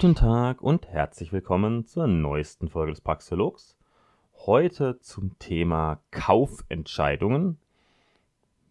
Guten 0.00 0.14
Tag 0.14 0.62
und 0.62 0.86
herzlich 0.86 1.32
willkommen 1.32 1.84
zur 1.84 2.06
neuesten 2.06 2.68
Folge 2.68 2.92
des 2.92 3.00
Praxologs. 3.00 3.76
Heute 4.46 5.00
zum 5.00 5.36
Thema 5.40 6.00
Kaufentscheidungen, 6.12 7.58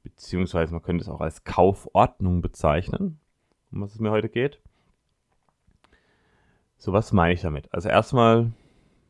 beziehungsweise 0.03 0.71
man 0.71 0.81
könnte 0.81 1.01
es 1.01 1.09
auch 1.09 1.19
als 1.19 1.43
Kaufordnung 1.43 2.39
bezeichnen, 2.41 3.19
um 3.73 3.81
was 3.81 3.93
es 3.93 3.99
mir 3.99 4.11
heute 4.11 4.29
geht. 4.29 4.61
So, 6.77 6.93
was 6.93 7.11
meine 7.11 7.33
ich 7.33 7.41
damit? 7.41 7.73
Also 7.73 7.89
erstmal, 7.89 8.53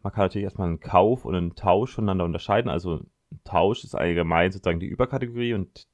man 0.01 0.11
kann 0.11 0.23
natürlich 0.23 0.45
erstmal 0.45 0.69
einen 0.69 0.79
Kauf 0.79 1.23
und 1.23 1.35
einen 1.35 1.53
Tausch 1.53 1.93
voneinander 1.93 2.25
unterscheiden. 2.25 2.71
Also 2.71 2.95
ein 3.31 3.41
Tausch 3.43 3.83
ist 3.83 3.93
allgemein 3.93 4.51
sozusagen 4.51 4.79
die 4.79 4.87
Überkategorie 4.87 5.53
und 5.53 5.87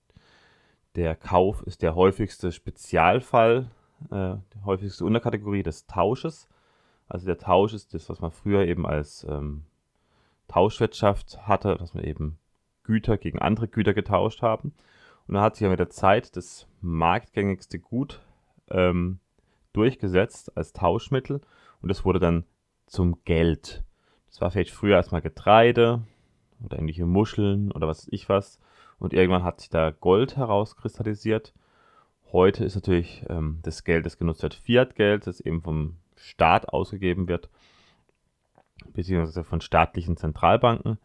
der 0.95 1.17
Kauf 1.17 1.63
ist 1.63 1.81
der 1.81 1.95
häufigste 1.95 2.53
Spezialfall 2.53 3.71
äh, 4.11 4.37
die 4.53 4.63
häufigste 4.65 5.05
Unterkategorie 5.05 5.63
des 5.63 5.85
Tausches. 5.87 6.47
Also 7.07 7.25
der 7.25 7.37
Tausch 7.37 7.73
ist 7.73 7.93
das, 7.93 8.09
was 8.09 8.21
man 8.21 8.31
früher 8.31 8.65
eben 8.65 8.85
als 8.85 9.25
ähm, 9.29 9.63
Tauschwirtschaft 10.47 11.47
hatte, 11.47 11.75
dass 11.75 11.93
man 11.93 12.03
eben 12.03 12.37
Güter 12.83 13.17
gegen 13.17 13.39
andere 13.39 13.67
Güter 13.67 13.93
getauscht 13.93 14.41
haben. 14.41 14.73
Und 15.27 15.35
dann 15.35 15.43
hat 15.43 15.55
sich 15.55 15.63
ja 15.63 15.69
mit 15.69 15.79
der 15.79 15.89
Zeit 15.89 16.35
das 16.35 16.67
marktgängigste 16.81 17.79
Gut 17.79 18.21
ähm, 18.69 19.19
durchgesetzt 19.71 20.55
als 20.55 20.73
Tauschmittel 20.73 21.41
und 21.81 21.89
das 21.89 22.05
wurde 22.05 22.19
dann 22.19 22.45
zum 22.85 23.23
Geld. 23.25 23.83
Das 24.27 24.41
war 24.41 24.51
vielleicht 24.51 24.71
früher 24.71 24.95
erstmal 24.95 25.21
Getreide 25.21 26.01
oder 26.63 26.79
ähnliche 26.79 27.05
Muscheln 27.05 27.71
oder 27.71 27.87
was 27.87 28.05
weiß 28.05 28.09
ich 28.11 28.29
was. 28.29 28.59
Und 28.99 29.13
irgendwann 29.13 29.43
hat 29.43 29.59
sich 29.59 29.69
da 29.69 29.91
Gold 29.91 30.37
herauskristallisiert 30.37 31.53
Heute 32.33 32.65
ist 32.65 32.73
natürlich 32.73 33.23
ähm, 33.29 33.59
das 33.61 33.83
Geld, 33.83 34.07
das 34.07 34.17
genutzt 34.17 34.41
wird, 34.41 34.55
Fiat-Geld, 34.55 35.27
das 35.27 35.39
eben 35.39 35.61
vom 35.61 35.97
Staat 36.15 36.67
ausgegeben 36.69 37.27
wird, 37.27 37.47
beziehungsweise 38.87 39.43
von 39.43 39.61
staatlichen 39.61 40.17
Zentralbanken. 40.17 40.97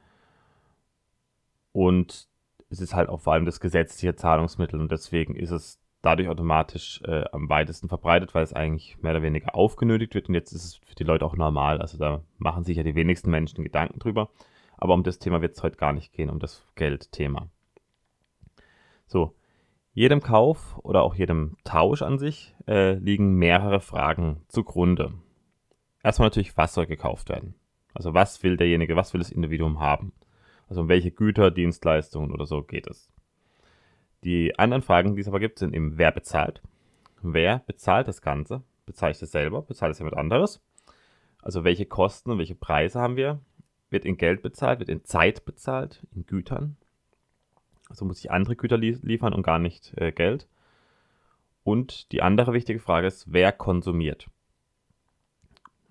Und 1.73 2.29
es 2.71 2.81
ist 2.81 2.95
halt 2.95 3.11
auch 3.11 3.21
vor 3.21 3.34
allem 3.34 3.45
das 3.45 3.61
gesetzliche 3.61 4.17
Zahlungsmittel 4.17 4.81
und 4.81 4.91
deswegen 4.91 5.37
ist 5.37 5.51
es 5.51 5.79
dadurch 6.01 6.31
automatisch 6.31 7.03
äh, 7.05 7.25
am 7.31 7.51
weitesten 7.51 7.89
verbreitet, 7.89 8.34
weil 8.34 8.45
es 8.45 8.55
eigentlich 8.55 8.97
mehr 9.03 9.12
oder 9.12 9.23
weniger 9.23 9.55
aufgenötigt 9.55 10.15
wird 10.15 10.31
und 10.31 10.34
jetzt 10.34 10.53
ist 10.53 10.65
es 10.65 10.75
für 10.77 10.95
die 10.95 11.05
Leute 11.05 11.27
auch 11.27 11.37
normal. 11.37 11.83
Also 11.83 11.99
da 11.99 12.23
machen 12.39 12.65
sich 12.65 12.79
ja 12.79 12.83
die 12.83 12.95
wenigsten 12.95 13.31
Menschen 13.31 13.65
Gedanken 13.65 13.99
drüber. 13.99 14.31
Aber 14.79 14.95
um 14.95 15.03
das 15.03 15.19
Thema 15.19 15.43
wird 15.43 15.56
es 15.56 15.62
heute 15.62 15.77
gar 15.77 15.93
nicht 15.93 16.12
gehen, 16.12 16.31
um 16.31 16.39
das 16.39 16.65
Geldthema. 16.75 17.49
So, 19.06 19.34
jedem 19.99 20.21
Kauf 20.21 20.79
oder 20.85 21.03
auch 21.03 21.17
jedem 21.17 21.57
Tausch 21.65 22.03
an 22.03 22.21
sich 22.21 22.55
äh, 22.69 22.93
liegen 22.93 23.35
mehrere 23.35 23.81
Fragen 23.81 24.43
zugrunde. 24.47 25.13
Erstmal 26.05 26.27
natürlich, 26.27 26.57
was 26.57 26.73
soll 26.73 26.87
gekauft 26.87 27.29
werden? 27.29 27.57
Also 27.95 28.15
was 28.15 28.41
will 28.45 28.57
derjenige, 28.57 28.95
was 28.95 29.13
will 29.13 29.19
das 29.19 29.33
Individuum 29.33 29.81
haben? 29.81 30.13
Also 30.69 30.83
um 30.83 30.89
welche 30.89 31.11
Güter, 31.11 31.51
Dienstleistungen 31.51 32.31
oder 32.31 32.47
so 32.47 32.63
geht 32.63 32.87
es. 32.87 33.11
Die 34.23 34.57
anderen 34.57 34.83
Fragen, 34.83 35.17
die 35.17 35.21
es 35.21 35.27
aber 35.27 35.41
gibt, 35.41 35.59
sind 35.59 35.75
eben, 35.75 35.99
wer 35.99 36.12
bezahlt? 36.12 36.62
Wer 37.21 37.65
bezahlt 37.67 38.07
das 38.07 38.23
Ganze? 38.23 38.62
Bezahlt 38.87 39.21
es 39.21 39.33
selber? 39.33 39.62
Bezahlt 39.62 39.91
es 39.91 39.99
jemand 39.99 40.17
anderes? 40.17 40.62
Also 41.43 41.65
welche 41.65 41.87
Kosten 41.87 42.31
und 42.31 42.39
welche 42.39 42.55
Preise 42.55 43.01
haben 43.01 43.17
wir? 43.17 43.41
Wird 43.91 44.05
in 44.05 44.17
Geld 44.17 44.43
bezahlt? 44.43 44.79
Wird 44.79 44.91
in 44.91 45.05
Zeit 45.05 45.45
bezahlt? 45.45 46.07
In 46.15 46.25
Gütern? 46.25 46.77
Also 47.89 48.05
muss 48.05 48.20
ich 48.20 48.31
andere 48.31 48.56
Güter 48.56 48.77
lie 48.77 48.98
liefern 49.03 49.33
und 49.33 49.42
gar 49.42 49.58
nicht 49.58 49.92
äh, 49.97 50.12
Geld. 50.12 50.47
Und 51.64 52.12
die 52.12 52.22
andere 52.22 52.53
wichtige 52.53 52.81
Frage 52.81 53.06
ist, 53.06 53.32
wer 53.32 53.53
konsumiert? 53.53 54.28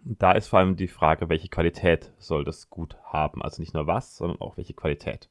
Da 0.03 0.31
ist 0.31 0.47
vor 0.47 0.59
allem 0.59 0.75
die 0.75 0.87
Frage, 0.87 1.29
welche 1.29 1.49
Qualität 1.49 2.13
soll 2.17 2.43
das 2.43 2.69
Gut 2.69 2.97
haben? 3.03 3.41
Also 3.41 3.61
nicht 3.61 3.73
nur 3.73 3.87
was, 3.87 4.17
sondern 4.17 4.39
auch 4.41 4.57
welche 4.57 4.73
Qualität. 4.73 5.29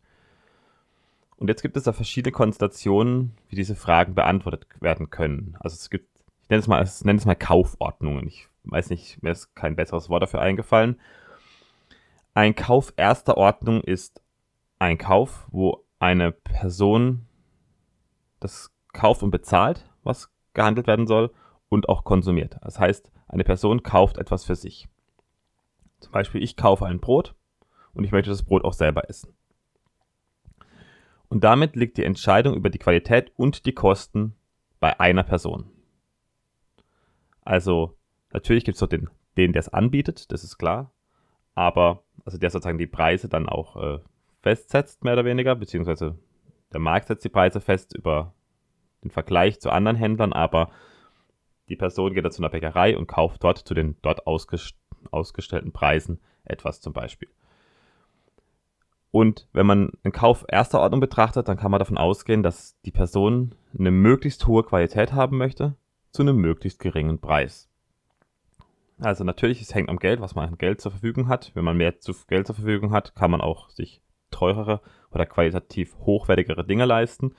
Und 1.36 1.48
jetzt 1.48 1.62
gibt 1.62 1.76
es 1.76 1.84
da 1.84 1.92
verschiedene 1.92 2.32
Konstellationen, 2.32 3.36
wie 3.48 3.56
diese 3.56 3.74
Fragen 3.74 4.14
beantwortet 4.14 4.66
werden 4.80 5.10
können. 5.10 5.56
Also 5.60 5.74
es 5.74 5.90
gibt, 5.90 6.08
ich 6.42 6.50
nenne 6.50 6.60
es 6.60 6.66
mal, 6.66 6.82
ich 6.82 7.04
nenne 7.04 7.18
es 7.18 7.26
mal 7.26 7.34
Kaufordnungen. 7.34 8.26
Ich 8.26 8.48
weiß 8.64 8.90
nicht, 8.90 9.22
mir 9.22 9.30
ist 9.30 9.54
kein 9.54 9.76
besseres 9.76 10.08
Wort 10.08 10.22
dafür 10.22 10.40
eingefallen. 10.40 10.98
Ein 12.34 12.54
Kauf 12.54 12.92
erster 12.96 13.36
Ordnung 13.36 13.82
ist 13.82 14.20
ein 14.78 14.98
Kauf, 14.98 15.46
wo 15.50 15.85
eine 15.98 16.32
Person 16.32 17.26
das 18.40 18.70
kauft 18.92 19.22
und 19.22 19.30
bezahlt, 19.30 19.88
was 20.02 20.30
gehandelt 20.54 20.86
werden 20.86 21.06
soll, 21.06 21.32
und 21.68 21.88
auch 21.88 22.04
konsumiert. 22.04 22.56
Das 22.62 22.78
heißt, 22.78 23.10
eine 23.28 23.44
Person 23.44 23.82
kauft 23.82 24.18
etwas 24.18 24.44
für 24.44 24.54
sich. 24.54 24.88
Zum 26.00 26.12
Beispiel, 26.12 26.42
ich 26.42 26.56
kaufe 26.56 26.86
ein 26.86 27.00
Brot 27.00 27.34
und 27.92 28.04
ich 28.04 28.12
möchte 28.12 28.30
das 28.30 28.44
Brot 28.44 28.64
auch 28.64 28.72
selber 28.72 29.08
essen. 29.10 29.34
Und 31.28 31.42
damit 31.42 31.74
liegt 31.74 31.98
die 31.98 32.04
Entscheidung 32.04 32.54
über 32.54 32.70
die 32.70 32.78
Qualität 32.78 33.32
und 33.36 33.66
die 33.66 33.72
Kosten 33.74 34.36
bei 34.78 35.00
einer 35.00 35.24
Person. 35.24 35.68
Also, 37.42 37.96
natürlich 38.32 38.64
gibt 38.64 38.76
es 38.76 38.80
dort 38.80 38.92
den, 38.92 39.10
den 39.36 39.52
der 39.52 39.60
es 39.60 39.68
anbietet, 39.68 40.30
das 40.30 40.44
ist 40.44 40.58
klar. 40.58 40.92
Aber, 41.54 42.04
also 42.24 42.38
der 42.38 42.50
sozusagen 42.50 42.78
die 42.78 42.86
Preise 42.86 43.28
dann 43.28 43.48
auch 43.48 43.76
äh, 43.76 43.98
festsetzt, 44.46 45.02
mehr 45.02 45.14
oder 45.14 45.24
weniger, 45.24 45.56
beziehungsweise 45.56 46.16
der 46.72 46.78
Markt 46.78 47.08
setzt 47.08 47.24
die 47.24 47.28
Preise 47.28 47.60
fest 47.60 47.96
über 47.96 48.32
den 49.02 49.10
Vergleich 49.10 49.60
zu 49.60 49.70
anderen 49.70 49.96
Händlern, 49.96 50.32
aber 50.32 50.70
die 51.68 51.74
Person 51.74 52.14
geht 52.14 52.24
dann 52.24 52.30
zu 52.30 52.42
einer 52.42 52.50
Bäckerei 52.50 52.96
und 52.96 53.08
kauft 53.08 53.42
dort 53.42 53.58
zu 53.58 53.74
den 53.74 53.96
dort 54.02 54.28
ausgest 54.28 54.76
ausgestellten 55.10 55.72
Preisen 55.72 56.20
etwas 56.44 56.80
zum 56.80 56.92
Beispiel. 56.92 57.28
Und 59.10 59.48
wenn 59.52 59.66
man 59.66 59.90
einen 60.04 60.12
Kauf 60.12 60.44
erster 60.48 60.78
Ordnung 60.78 61.00
betrachtet, 61.00 61.48
dann 61.48 61.56
kann 61.56 61.72
man 61.72 61.80
davon 61.80 61.98
ausgehen, 61.98 62.44
dass 62.44 62.80
die 62.82 62.92
Person 62.92 63.52
eine 63.76 63.90
möglichst 63.90 64.46
hohe 64.46 64.62
Qualität 64.62 65.12
haben 65.12 65.38
möchte 65.38 65.74
zu 66.12 66.22
einem 66.22 66.36
möglichst 66.36 66.78
geringen 66.78 67.20
Preis. 67.20 67.68
Also 69.00 69.24
natürlich, 69.24 69.60
es 69.60 69.74
hängt 69.74 69.88
am 69.88 69.98
Geld, 69.98 70.20
was 70.20 70.36
man 70.36 70.48
an 70.48 70.58
Geld 70.58 70.80
zur 70.80 70.92
Verfügung 70.92 71.26
hat. 71.26 71.50
Wenn 71.54 71.64
man 71.64 71.76
mehr 71.76 71.94
Geld 72.28 72.46
zur 72.46 72.54
Verfügung 72.54 72.92
hat, 72.92 73.16
kann 73.16 73.32
man 73.32 73.40
auch 73.40 73.70
sich 73.70 74.02
teurere 74.36 74.80
oder 75.10 75.26
qualitativ 75.26 75.96
hochwertigere 75.98 76.64
Dinge 76.64 76.84
leisten. 76.84 77.34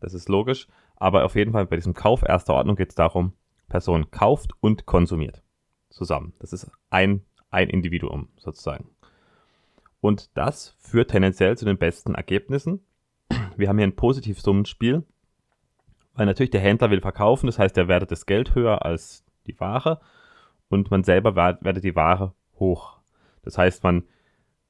Das 0.00 0.14
ist 0.14 0.28
logisch. 0.28 0.68
Aber 0.96 1.24
auf 1.24 1.34
jeden 1.34 1.52
Fall 1.52 1.66
bei 1.66 1.76
diesem 1.76 1.94
Kauf 1.94 2.22
erster 2.22 2.54
Ordnung 2.54 2.76
geht 2.76 2.90
es 2.90 2.94
darum, 2.94 3.32
Person 3.68 4.10
kauft 4.10 4.52
und 4.60 4.86
konsumiert. 4.86 5.42
Zusammen. 5.90 6.34
Das 6.38 6.52
ist 6.52 6.70
ein, 6.90 7.24
ein 7.50 7.68
Individuum 7.68 8.28
sozusagen. 8.36 8.90
Und 10.00 10.36
das 10.36 10.76
führt 10.78 11.10
tendenziell 11.10 11.56
zu 11.56 11.64
den 11.64 11.78
besten 11.78 12.14
Ergebnissen. 12.14 12.84
Wir 13.56 13.68
haben 13.68 13.78
hier 13.78 13.86
ein 13.86 13.96
Positivsummenspiel, 13.96 15.04
weil 16.14 16.26
natürlich 16.26 16.50
der 16.50 16.60
Händler 16.60 16.90
will 16.90 17.00
verkaufen, 17.00 17.46
das 17.46 17.58
heißt, 17.58 17.76
er 17.78 17.88
wertet 17.88 18.10
das 18.10 18.26
Geld 18.26 18.54
höher 18.54 18.84
als 18.84 19.24
die 19.46 19.58
Ware 19.58 20.00
und 20.68 20.90
man 20.90 21.04
selber 21.04 21.36
wertet 21.36 21.84
die 21.84 21.96
Ware 21.96 22.34
hoch. 22.58 22.98
Das 23.42 23.58
heißt, 23.58 23.82
man 23.82 24.04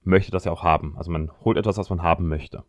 möchte 0.05 0.31
das 0.31 0.45
ja 0.45 0.53
auch 0.53 0.63
haben. 0.63 0.97
Also 0.97 1.11
man 1.11 1.31
holt 1.45 1.57
etwas, 1.57 1.79
was 1.79 1.91
man 1.91 2.03
haben 2.03 2.29
möchte. 2.29 2.65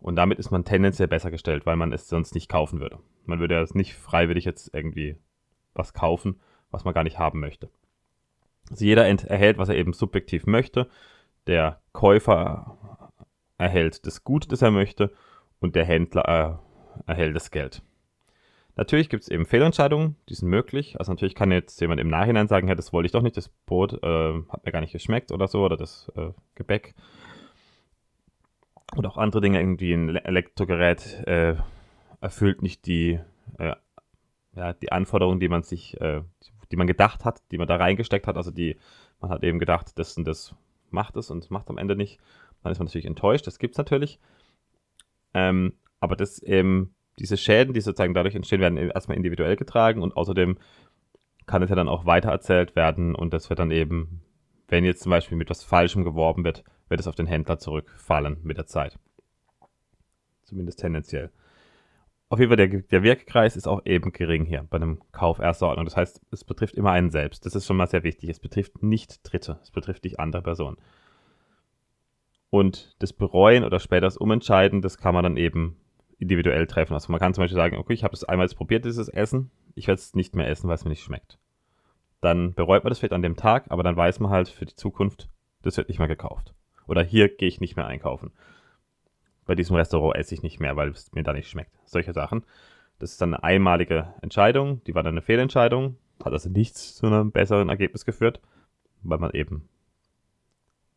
Und 0.00 0.16
damit 0.16 0.38
ist 0.38 0.50
man 0.50 0.64
tendenziell 0.64 1.08
besser 1.08 1.30
gestellt, 1.30 1.66
weil 1.66 1.76
man 1.76 1.92
es 1.92 2.08
sonst 2.08 2.34
nicht 2.34 2.48
kaufen 2.48 2.80
würde. 2.80 2.98
Man 3.26 3.38
würde 3.38 3.54
ja 3.54 3.64
nicht 3.74 3.94
freiwillig 3.94 4.44
jetzt 4.44 4.74
irgendwie 4.74 5.16
was 5.74 5.92
kaufen, 5.92 6.40
was 6.70 6.84
man 6.84 6.94
gar 6.94 7.04
nicht 7.04 7.18
haben 7.18 7.40
möchte. 7.40 7.70
Also 8.70 8.84
jeder 8.84 9.06
erhält, 9.06 9.58
was 9.58 9.68
er 9.68 9.76
eben 9.76 9.92
subjektiv 9.92 10.46
möchte. 10.46 10.88
Der 11.46 11.80
Käufer 11.92 13.10
erhält 13.58 14.06
das 14.06 14.24
Gut, 14.24 14.50
das 14.52 14.62
er 14.62 14.70
möchte, 14.70 15.12
und 15.58 15.74
der 15.74 15.84
Händler 15.84 16.60
äh, 17.06 17.10
erhält 17.10 17.36
das 17.36 17.50
Geld. 17.50 17.82
Natürlich 18.80 19.10
gibt 19.10 19.24
es 19.24 19.28
eben 19.28 19.44
Fehlentscheidungen, 19.44 20.16
die 20.30 20.34
sind 20.34 20.48
möglich. 20.48 20.98
Also 20.98 21.12
natürlich 21.12 21.34
kann 21.34 21.52
jetzt 21.52 21.78
jemand 21.82 22.00
im 22.00 22.08
Nachhinein 22.08 22.48
sagen, 22.48 22.66
ja, 22.66 22.74
das 22.74 22.94
wollte 22.94 23.04
ich 23.04 23.12
doch 23.12 23.20
nicht, 23.20 23.36
das 23.36 23.50
Brot 23.66 24.02
äh, 24.02 24.42
hat 24.48 24.64
mir 24.64 24.72
gar 24.72 24.80
nicht 24.80 24.92
geschmeckt 24.92 25.32
oder 25.32 25.48
so, 25.48 25.62
oder 25.62 25.76
das 25.76 26.10
äh, 26.16 26.30
Gebäck. 26.54 26.94
Oder 28.96 29.10
auch 29.10 29.18
andere 29.18 29.42
Dinge, 29.42 29.60
irgendwie 29.60 29.92
ein 29.92 30.16
Elektrogerät 30.16 31.26
äh, 31.26 31.56
erfüllt 32.22 32.62
nicht 32.62 32.86
die, 32.86 33.20
äh, 33.58 33.74
ja, 34.54 34.72
die 34.72 34.92
Anforderungen, 34.92 35.40
die 35.40 35.50
man 35.50 35.62
sich, 35.62 36.00
äh, 36.00 36.22
die 36.72 36.76
man 36.76 36.86
gedacht 36.86 37.26
hat, 37.26 37.42
die 37.50 37.58
man 37.58 37.68
da 37.68 37.76
reingesteckt 37.76 38.26
hat. 38.26 38.38
Also 38.38 38.50
die, 38.50 38.78
man 39.20 39.30
hat 39.30 39.44
eben 39.44 39.58
gedacht, 39.58 39.98
das 39.98 40.16
und 40.16 40.24
das 40.24 40.54
macht 40.88 41.16
es 41.16 41.30
und 41.30 41.50
macht 41.50 41.68
am 41.68 41.76
Ende 41.76 41.96
nicht. 41.96 42.18
Dann 42.62 42.72
ist 42.72 42.78
man 42.78 42.86
natürlich 42.86 43.04
enttäuscht, 43.04 43.46
das 43.46 43.58
gibt 43.58 43.74
es 43.74 43.78
natürlich. 43.78 44.18
Ähm, 45.34 45.74
aber 46.00 46.16
das 46.16 46.38
eben 46.38 46.94
diese 47.18 47.36
Schäden, 47.36 47.74
die 47.74 47.80
sozusagen 47.80 48.14
dadurch 48.14 48.34
entstehen, 48.34 48.60
werden 48.60 48.78
erstmal 48.78 49.16
individuell 49.16 49.56
getragen 49.56 50.02
und 50.02 50.16
außerdem 50.16 50.58
kann 51.46 51.62
es 51.62 51.70
ja 51.70 51.76
dann 51.76 51.88
auch 51.88 52.06
weitererzählt 52.06 52.76
werden 52.76 53.14
und 53.14 53.34
das 53.34 53.50
wird 53.50 53.58
dann 53.58 53.70
eben, 53.70 54.22
wenn 54.68 54.84
jetzt 54.84 55.02
zum 55.02 55.10
Beispiel 55.10 55.36
mit 55.36 55.50
was 55.50 55.64
Falschem 55.64 56.04
geworben 56.04 56.44
wird, 56.44 56.64
wird 56.88 57.00
es 57.00 57.08
auf 57.08 57.14
den 57.14 57.26
Händler 57.26 57.58
zurückfallen 57.58 58.38
mit 58.42 58.56
der 58.56 58.66
Zeit. 58.66 58.98
Zumindest 60.44 60.80
tendenziell. 60.80 61.30
auf 62.28 62.38
jeden 62.38 62.50
Fall 62.50 62.68
der, 62.68 62.80
der 62.80 63.02
Wirkkreis 63.02 63.56
ist 63.56 63.66
auch 63.66 63.82
eben 63.84 64.12
gering 64.12 64.44
hier 64.44 64.64
bei 64.70 64.76
einem 64.76 65.00
Kauf 65.10 65.40
erster 65.40 65.66
Ordnung. 65.66 65.84
Das 65.86 65.96
heißt, 65.96 66.20
es 66.30 66.44
betrifft 66.44 66.76
immer 66.76 66.92
einen 66.92 67.10
selbst. 67.10 67.44
Das 67.44 67.56
ist 67.56 67.66
schon 67.66 67.76
mal 67.76 67.88
sehr 67.88 68.04
wichtig. 68.04 68.30
Es 68.30 68.38
betrifft 68.38 68.82
nicht 68.82 69.20
Dritte. 69.24 69.58
Es 69.62 69.72
betrifft 69.72 70.04
nicht 70.04 70.20
andere 70.20 70.42
Personen. 70.42 70.76
Und 72.48 72.94
das 73.00 73.12
Bereuen 73.12 73.64
oder 73.64 73.80
später 73.80 74.02
das 74.02 74.16
Umentscheiden, 74.16 74.80
das 74.80 74.98
kann 74.98 75.14
man 75.14 75.24
dann 75.24 75.36
eben 75.36 75.76
individuell 76.20 76.66
treffen. 76.66 76.94
Also 76.94 77.10
man 77.10 77.20
kann 77.20 77.34
zum 77.34 77.42
Beispiel 77.42 77.56
sagen, 77.56 77.76
okay, 77.76 77.94
ich 77.94 78.04
habe 78.04 78.14
es 78.14 78.24
einmal 78.24 78.46
probiert, 78.48 78.84
dieses 78.84 79.08
Essen. 79.08 79.50
Ich 79.74 79.86
werde 79.88 79.98
es 79.98 80.14
nicht 80.14 80.36
mehr 80.36 80.48
essen, 80.48 80.68
weil 80.68 80.76
es 80.76 80.84
mir 80.84 80.90
nicht 80.90 81.02
schmeckt. 81.02 81.38
Dann 82.20 82.54
bereut 82.54 82.84
man 82.84 82.90
das 82.90 82.98
vielleicht 82.98 83.14
an 83.14 83.22
dem 83.22 83.36
Tag, 83.36 83.66
aber 83.70 83.82
dann 83.82 83.96
weiß 83.96 84.20
man 84.20 84.30
halt 84.30 84.48
für 84.48 84.66
die 84.66 84.74
Zukunft, 84.74 85.28
das 85.62 85.76
wird 85.76 85.88
nicht 85.88 85.98
mehr 85.98 86.08
gekauft. 86.08 86.54
Oder 86.86 87.02
hier 87.02 87.28
gehe 87.34 87.48
ich 87.48 87.60
nicht 87.60 87.76
mehr 87.76 87.86
einkaufen 87.86 88.32
bei 89.50 89.56
diesem 89.56 89.74
Restaurant 89.74 90.16
esse 90.16 90.32
ich 90.32 90.44
nicht 90.44 90.60
mehr, 90.60 90.76
weil 90.76 90.90
es 90.90 91.10
mir 91.10 91.24
da 91.24 91.32
nicht 91.32 91.50
schmeckt. 91.50 91.76
Solche 91.84 92.12
Sachen. 92.12 92.44
Das 93.00 93.10
ist 93.10 93.20
dann 93.20 93.34
eine 93.34 93.42
einmalige 93.42 94.14
Entscheidung, 94.22 94.80
die 94.84 94.94
war 94.94 95.02
dann 95.02 95.14
eine 95.14 95.22
Fehlentscheidung, 95.22 95.96
hat 96.24 96.32
also 96.32 96.48
nichts 96.48 96.94
zu 96.94 97.06
einem 97.06 97.32
besseren 97.32 97.68
Ergebnis 97.68 98.04
geführt, 98.04 98.40
weil 99.02 99.18
man 99.18 99.32
eben 99.32 99.68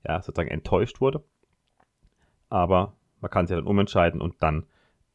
ja, 0.07 0.21
sozusagen 0.21 0.51
enttäuscht 0.51 1.01
wurde. 1.01 1.23
Aber 2.47 2.93
man 3.21 3.31
kann 3.31 3.47
sich 3.47 3.57
dann 3.57 3.65
umentscheiden 3.65 4.21
und 4.21 4.35
dann 4.43 4.67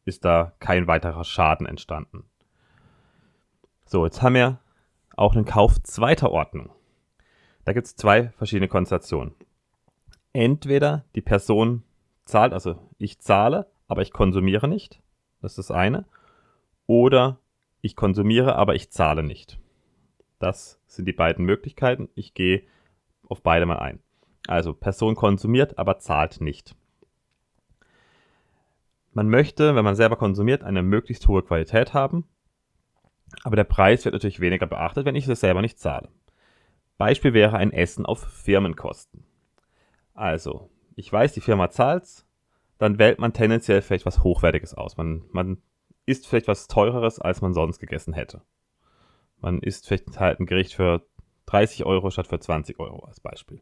ist 0.08 0.25
da 0.25 0.52
kein 0.58 0.87
weiterer 0.87 1.25
Schaden 1.25 1.66
entstanden. 1.66 2.25
So, 3.84 4.05
jetzt 4.05 4.22
haben 4.22 4.34
wir 4.34 4.58
auch 5.16 5.34
einen 5.34 5.44
Kauf 5.44 5.82
zweiter 5.82 6.31
Ordnung. 6.31 6.70
Da 7.64 7.72
gibt 7.72 7.87
es 7.87 7.96
zwei 7.96 8.31
verschiedene 8.31 8.69
Konstellationen. 8.69 9.34
Entweder 10.32 11.05
die 11.14 11.20
Person 11.20 11.82
zahlt, 12.25 12.52
also 12.52 12.76
ich 12.99 13.20
zahle, 13.20 13.66
aber 13.87 14.02
ich 14.02 14.12
konsumiere 14.12 14.69
nicht. 14.69 15.00
Das 15.40 15.52
ist 15.52 15.70
das 15.70 15.70
eine. 15.70 16.05
Oder 16.87 17.38
ich 17.81 17.96
konsumiere, 17.96 18.56
aber 18.56 18.75
ich 18.75 18.90
zahle 18.90 19.22
nicht. 19.22 19.58
Das 20.38 20.81
sind 20.87 21.06
die 21.06 21.12
beiden 21.12 21.44
Möglichkeiten. 21.44 22.08
Ich 22.14 22.34
gehe 22.34 22.62
auf 23.28 23.43
beide 23.43 23.66
mal 23.66 23.78
ein. 23.78 24.00
Also 24.46 24.72
Person 24.72 25.14
konsumiert, 25.14 25.78
aber 25.78 25.99
zahlt 25.99 26.40
nicht. 26.40 26.75
Man 29.12 29.28
möchte, 29.28 29.75
wenn 29.75 29.84
man 29.84 29.96
selber 29.96 30.16
konsumiert, 30.16 30.62
eine 30.62 30.82
möglichst 30.82 31.26
hohe 31.28 31.43
Qualität 31.43 31.94
haben, 31.94 32.25
aber 33.44 33.56
der 33.56 33.64
Preis 33.64 34.05
wird 34.05 34.14
natürlich 34.14 34.40
weniger 34.40 34.66
beachtet, 34.66 35.05
wenn 35.05 35.14
ich 35.14 35.26
es 35.28 35.40
selber 35.40 35.60
nicht 35.60 35.78
zahle. 35.78 36.08
Beispiel 36.96 37.32
wäre 37.32 37.56
ein 37.56 37.72
Essen 37.72 38.06
auf 38.06 38.20
Firmenkosten. 38.20 39.25
Also, 40.14 40.70
ich 40.96 41.12
weiß, 41.12 41.32
die 41.32 41.40
Firma 41.40 41.70
zahlt's, 41.70 42.26
dann 42.78 42.99
wählt 42.99 43.19
man 43.19 43.32
tendenziell 43.32 43.82
vielleicht 43.82 44.06
was 44.06 44.22
Hochwertiges 44.22 44.75
aus. 44.75 44.96
Man, 44.96 45.25
man 45.31 45.62
isst 46.06 46.26
vielleicht 46.26 46.49
was 46.49 46.66
Teureres, 46.66 47.20
als 47.20 47.40
man 47.40 47.55
sonst 47.55 47.78
gegessen 47.78 48.14
hätte. 48.14 48.43
Man 49.40 49.60
isst 49.60 49.87
vielleicht 49.87 50.19
halt 50.19 50.40
ein 50.40 50.46
Gericht 50.46 50.75
für 50.75 51.06
30 51.46 51.84
Euro 51.84 52.10
statt 52.10 52.26
für 52.26 52.40
20 52.40 52.81
Euro 52.81 53.05
als 53.06 53.20
Beispiel. 53.20 53.60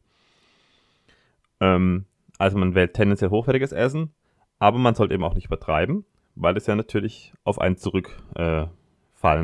Ähm, 1.61 2.07
also 2.39 2.57
man 2.59 2.75
wählt 2.75 2.95
tendenziell 2.95 3.31
hochwertiges 3.31 3.73
Essen, 3.73 4.15
aber 4.59 4.79
man 4.79 4.95
sollte 4.95 5.15
eben 5.15 5.25
auch 5.25 5.35
nicht 5.35 5.47
übertreiben, 5.47 6.05
weil 6.35 6.57
es 6.57 6.67
ja 6.67 6.75
natürlich 6.75 7.33
auf 7.45 7.61
einen 7.61 7.77
zurückfallen 7.77 8.75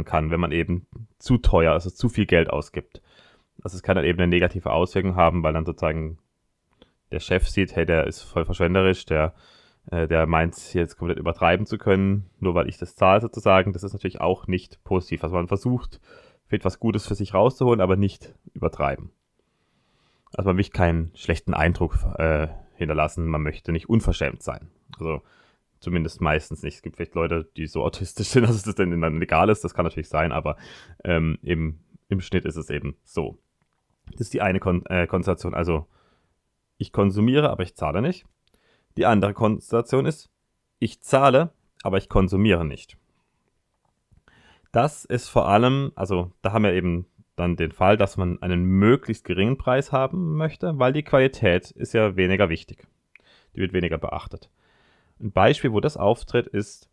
äh, 0.00 0.04
kann, 0.04 0.30
wenn 0.30 0.40
man 0.40 0.52
eben 0.52 0.86
zu 1.18 1.38
teuer, 1.38 1.72
also 1.72 1.90
zu 1.90 2.08
viel 2.08 2.26
Geld 2.26 2.50
ausgibt. 2.50 3.02
Also 3.62 3.76
es 3.76 3.82
kann 3.82 3.96
dann 3.96 4.04
eben 4.04 4.18
eine 4.18 4.28
negative 4.28 4.72
Auswirkung 4.72 5.16
haben, 5.16 5.42
weil 5.42 5.52
dann 5.52 5.64
sozusagen 5.64 6.18
der 7.12 7.20
Chef 7.20 7.48
sieht, 7.48 7.76
hey, 7.76 7.86
der 7.86 8.06
ist 8.06 8.22
voll 8.22 8.44
verschwenderisch, 8.44 9.04
der, 9.04 9.34
äh, 9.90 10.08
der 10.08 10.26
meint, 10.26 10.74
jetzt 10.74 10.96
komplett 10.96 11.18
übertreiben 11.18 11.66
zu 11.66 11.78
können, 11.78 12.30
nur 12.40 12.54
weil 12.54 12.68
ich 12.68 12.78
das 12.78 12.96
zahle 12.96 13.20
sozusagen. 13.20 13.72
Das 13.72 13.84
ist 13.84 13.92
natürlich 13.92 14.20
auch 14.20 14.46
nicht 14.46 14.82
positiv. 14.82 15.22
Also 15.22 15.36
man 15.36 15.48
versucht, 15.48 16.00
vielleicht 16.46 16.64
was 16.64 16.80
Gutes 16.80 17.06
für 17.06 17.14
sich 17.14 17.34
rauszuholen, 17.34 17.80
aber 17.80 17.96
nicht 17.96 18.34
übertreiben. 18.54 19.10
Also 20.34 20.48
man 20.48 20.56
möchte 20.56 20.72
keinen 20.72 21.12
schlechten 21.14 21.54
Eindruck 21.54 21.98
äh, 22.16 22.48
hinterlassen, 22.76 23.26
man 23.26 23.42
möchte 23.42 23.72
nicht 23.72 23.88
unverschämt 23.88 24.42
sein. 24.42 24.68
Also 24.98 25.22
zumindest 25.80 26.20
meistens 26.20 26.62
nicht. 26.62 26.76
Es 26.76 26.82
gibt 26.82 26.96
vielleicht 26.96 27.14
Leute, 27.14 27.48
die 27.56 27.66
so 27.66 27.82
autistisch 27.82 28.28
sind, 28.28 28.44
dass 28.44 28.66
es 28.66 28.74
dann 28.74 29.18
legal 29.18 29.48
ist, 29.48 29.64
das 29.64 29.74
kann 29.74 29.84
natürlich 29.84 30.08
sein, 30.08 30.32
aber 30.32 30.56
ähm, 31.04 31.38
im, 31.42 31.80
im 32.08 32.20
Schnitt 32.20 32.44
ist 32.44 32.56
es 32.56 32.70
eben 32.70 32.96
so. 33.04 33.38
Das 34.10 34.20
ist 34.22 34.34
die 34.34 34.42
eine 34.42 34.60
Kon 34.60 34.84
äh, 34.86 35.06
Konstellation. 35.06 35.54
Also 35.54 35.86
ich 36.78 36.92
konsumiere, 36.92 37.50
aber 37.50 37.62
ich 37.62 37.76
zahle 37.76 38.02
nicht. 38.02 38.26
Die 38.96 39.06
andere 39.06 39.32
Konstellation 39.34 40.06
ist, 40.06 40.30
ich 40.78 41.00
zahle, 41.00 41.52
aber 41.82 41.98
ich 41.98 42.08
konsumiere 42.08 42.64
nicht. 42.64 42.98
Das 44.72 45.04
ist 45.04 45.28
vor 45.28 45.48
allem, 45.48 45.92
also 45.94 46.32
da 46.40 46.52
haben 46.52 46.64
wir 46.64 46.72
eben 46.72 47.06
dann 47.42 47.56
den 47.56 47.72
Fall, 47.72 47.96
dass 47.96 48.16
man 48.16 48.40
einen 48.42 48.64
möglichst 48.64 49.24
geringen 49.24 49.58
Preis 49.58 49.92
haben 49.92 50.36
möchte, 50.36 50.78
weil 50.78 50.92
die 50.92 51.02
Qualität 51.02 51.70
ist 51.70 51.92
ja 51.92 52.16
weniger 52.16 52.48
wichtig. 52.48 52.86
Die 53.54 53.60
wird 53.60 53.72
weniger 53.72 53.98
beachtet. 53.98 54.50
Ein 55.20 55.32
Beispiel, 55.32 55.72
wo 55.72 55.80
das 55.80 55.96
auftritt, 55.96 56.46
ist 56.46 56.88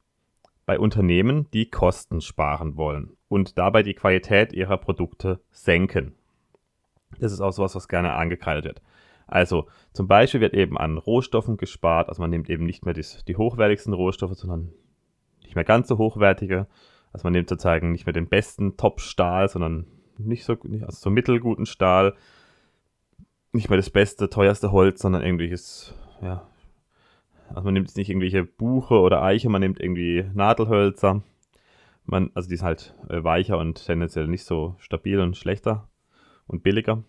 bei 0.65 0.77
Unternehmen, 0.77 1.49
die 1.51 1.69
Kosten 1.69 2.21
sparen 2.21 2.75
wollen 2.77 3.17
und 3.27 3.57
dabei 3.57 3.81
die 3.81 3.95
Qualität 3.95 4.53
ihrer 4.53 4.77
Produkte 4.77 5.39
senken. 5.49 6.13
Das 7.19 7.31
ist 7.31 7.41
auch 7.41 7.51
sowas, 7.51 7.75
was 7.75 7.87
gerne 7.87 8.13
angekreidet 8.13 8.65
wird. 8.65 8.81
Also 9.25 9.67
zum 9.93 10.07
Beispiel 10.07 10.41
wird 10.41 10.53
eben 10.53 10.77
an 10.77 10.97
Rohstoffen 10.97 11.57
gespart, 11.57 12.09
also 12.09 12.21
man 12.21 12.31
nimmt 12.31 12.49
eben 12.49 12.65
nicht 12.65 12.85
mehr 12.85 12.93
die, 12.93 13.05
die 13.27 13.35
hochwertigsten 13.35 13.93
Rohstoffe, 13.93 14.33
sondern 14.33 14.71
nicht 15.41 15.55
mehr 15.55 15.63
ganz 15.63 15.87
so 15.87 15.97
hochwertige. 15.97 16.67
Also 17.13 17.25
man 17.25 17.33
nimmt 17.33 17.49
sozusagen 17.49 17.91
nicht 17.91 18.05
mehr 18.05 18.13
den 18.13 18.27
besten 18.27 18.77
Top-Stahl, 18.77 19.49
sondern 19.49 19.87
nicht 20.19 20.43
so, 20.43 20.53
also 20.53 20.91
so 20.91 21.09
mittelguten 21.09 21.65
Stahl. 21.65 22.15
Nicht 23.51 23.69
mehr 23.69 23.77
das 23.77 23.89
beste, 23.89 24.29
teuerste 24.29 24.71
Holz, 24.71 25.01
sondern 25.01 25.23
irgendwelches, 25.23 25.95
ja. 26.21 26.47
Also 27.49 27.63
man 27.63 27.73
nimmt 27.73 27.87
jetzt 27.87 27.97
nicht 27.97 28.09
irgendwelche 28.09 28.43
Buche 28.43 28.99
oder 28.99 29.23
Eiche, 29.23 29.49
man 29.49 29.61
nimmt 29.61 29.79
irgendwie 29.79 30.23
Nadelhölzer. 30.33 31.23
Man, 32.05 32.29
also 32.35 32.47
die 32.47 32.57
sind 32.57 32.65
halt 32.65 32.95
äh, 33.09 33.23
weicher 33.23 33.57
und 33.57 33.85
tendenziell 33.85 34.27
nicht 34.27 34.43
so 34.43 34.75
stabil 34.79 35.19
und 35.19 35.35
schlechter 35.35 35.89
und 36.47 36.61
billiger. 36.61 37.03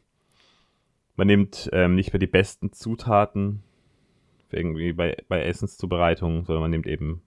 Man 1.17 1.27
nimmt 1.27 1.69
ähm, 1.73 1.95
nicht 1.95 2.13
mehr 2.13 2.21
die 2.21 2.27
besten 2.27 2.73
Zutaten 2.73 3.63
irgendwie 4.51 4.93
bei, 4.93 5.17
bei 5.29 5.43
Essenszubereitung, 5.43 6.45
sondern 6.45 6.63
man 6.63 6.71
nimmt 6.71 6.87
eben 6.87 7.23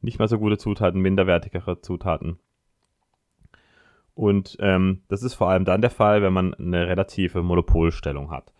nicht 0.00 0.18
mehr 0.18 0.28
so 0.28 0.38
gute 0.38 0.58
Zutaten, 0.58 1.00
minderwertigere 1.00 1.80
Zutaten. 1.80 2.38
Und 4.18 4.56
ähm, 4.58 5.02
das 5.06 5.22
ist 5.22 5.34
vor 5.34 5.48
allem 5.48 5.64
dann 5.64 5.80
der 5.80 5.90
Fall, 5.90 6.22
wenn 6.22 6.32
man 6.32 6.52
eine 6.54 6.88
relative 6.88 7.40
Monopolstellung 7.40 8.32
hat. 8.32 8.52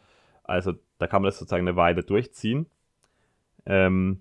Also 0.44 0.74
da 0.98 1.08
kann 1.08 1.20
man 1.20 1.30
das 1.30 1.40
sozusagen 1.40 1.66
eine 1.66 1.74
Weile 1.74 2.04
durchziehen, 2.04 2.66
ähm, 3.66 4.20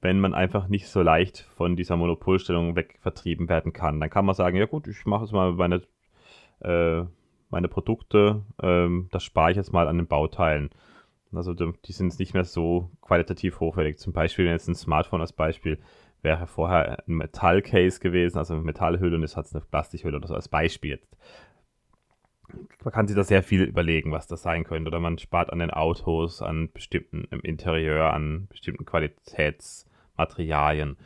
wenn 0.00 0.20
man 0.20 0.32
einfach 0.32 0.68
nicht 0.68 0.86
so 0.86 1.02
leicht 1.02 1.40
von 1.56 1.74
dieser 1.74 1.96
Monopolstellung 1.96 2.76
weg 2.76 2.98
vertrieben 3.00 3.48
werden 3.48 3.72
kann. 3.72 3.98
Dann 3.98 4.10
kann 4.10 4.26
man 4.26 4.36
sagen, 4.36 4.56
ja 4.56 4.66
gut, 4.66 4.86
ich 4.86 5.04
mache 5.06 5.24
es 5.24 5.32
mal 5.32 5.54
meine 5.54 5.82
äh, 6.60 7.02
meine 7.50 7.66
Produkte, 7.66 8.44
ähm, 8.62 9.08
das 9.10 9.24
spare 9.24 9.50
ich 9.50 9.56
jetzt 9.56 9.72
mal 9.72 9.88
an 9.88 9.96
den 9.96 10.06
Bauteilen. 10.06 10.70
Also 11.32 11.52
die 11.52 11.92
sind 11.92 12.10
jetzt 12.10 12.20
nicht 12.20 12.32
mehr 12.32 12.44
so 12.44 12.90
qualitativ 13.00 13.58
hochwertig. 13.58 13.98
Zum 13.98 14.12
Beispiel, 14.12 14.46
jetzt 14.46 14.68
ein 14.68 14.76
Smartphone 14.76 15.20
als 15.20 15.32
Beispiel 15.32 15.80
wäre 16.24 16.46
vorher 16.46 17.04
ein 17.06 17.14
Metallcase 17.14 18.00
gewesen, 18.00 18.38
also 18.38 18.54
eine 18.54 18.62
Metallhülle 18.62 19.16
und 19.16 19.22
jetzt 19.22 19.36
hat 19.36 19.46
es 19.46 19.54
eine 19.54 19.64
Plastikhülle 19.64 20.16
oder 20.16 20.26
so 20.26 20.34
als 20.34 20.48
Beispiel. 20.48 21.00
Man 22.82 22.92
kann 22.92 23.06
sich 23.06 23.16
da 23.16 23.24
sehr 23.24 23.42
viel 23.42 23.62
überlegen, 23.62 24.12
was 24.12 24.26
das 24.26 24.42
sein 24.42 24.64
könnte. 24.64 24.88
Oder 24.88 25.00
man 25.00 25.18
spart 25.18 25.52
an 25.52 25.58
den 25.58 25.70
Autos, 25.70 26.42
an 26.42 26.70
bestimmten 26.72 27.26
im 27.30 27.40
Interieur, 27.40 28.12
an 28.12 28.46
bestimmten 28.48 28.84
Qualitätsmaterialien. 28.84 30.96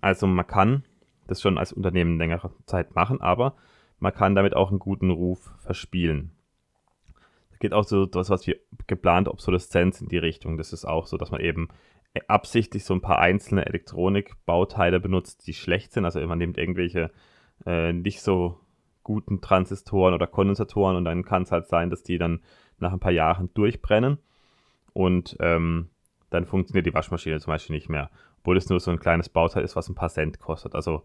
Also 0.00 0.26
man 0.26 0.46
kann 0.46 0.84
das 1.26 1.42
schon 1.42 1.58
als 1.58 1.72
Unternehmen 1.72 2.18
längere 2.18 2.52
Zeit 2.66 2.94
machen, 2.94 3.20
aber 3.20 3.56
man 3.98 4.14
kann 4.14 4.36
damit 4.36 4.54
auch 4.54 4.70
einen 4.70 4.78
guten 4.78 5.10
Ruf 5.10 5.52
verspielen. 5.58 6.30
Es 7.50 7.58
geht 7.58 7.74
auch 7.74 7.84
so 7.84 8.04
etwas, 8.04 8.30
was 8.30 8.46
wie 8.46 8.56
geplante 8.86 9.32
Obsoleszenz 9.32 10.00
in 10.00 10.08
die 10.08 10.18
Richtung. 10.18 10.56
Das 10.56 10.72
ist 10.72 10.84
auch 10.84 11.06
so, 11.06 11.16
dass 11.16 11.32
man 11.32 11.40
eben 11.40 11.68
absichtlich 12.26 12.84
so 12.84 12.94
ein 12.94 13.00
paar 13.00 13.18
einzelne 13.18 13.66
Elektronikbauteile 13.66 15.00
benutzt, 15.00 15.46
die 15.46 15.54
schlecht 15.54 15.92
sind. 15.92 16.04
Also 16.04 16.20
man 16.26 16.38
nimmt 16.38 16.58
irgendwelche 16.58 17.10
äh, 17.66 17.92
nicht 17.92 18.22
so 18.22 18.60
guten 19.02 19.40
Transistoren 19.40 20.14
oder 20.14 20.26
Kondensatoren 20.26 20.96
und 20.96 21.04
dann 21.04 21.24
kann 21.24 21.42
es 21.42 21.52
halt 21.52 21.66
sein, 21.66 21.90
dass 21.90 22.02
die 22.02 22.18
dann 22.18 22.40
nach 22.78 22.92
ein 22.92 23.00
paar 23.00 23.12
Jahren 23.12 23.50
durchbrennen 23.54 24.18
und 24.92 25.36
ähm, 25.40 25.88
dann 26.30 26.44
funktioniert 26.44 26.86
die 26.86 26.94
Waschmaschine 26.94 27.40
zum 27.40 27.52
Beispiel 27.52 27.74
nicht 27.74 27.88
mehr, 27.88 28.10
obwohl 28.40 28.56
es 28.56 28.68
nur 28.68 28.80
so 28.80 28.90
ein 28.90 28.98
kleines 28.98 29.28
Bauteil 29.28 29.64
ist, 29.64 29.76
was 29.76 29.88
ein 29.88 29.94
paar 29.94 30.10
Cent 30.10 30.38
kostet. 30.38 30.74
Also 30.74 31.04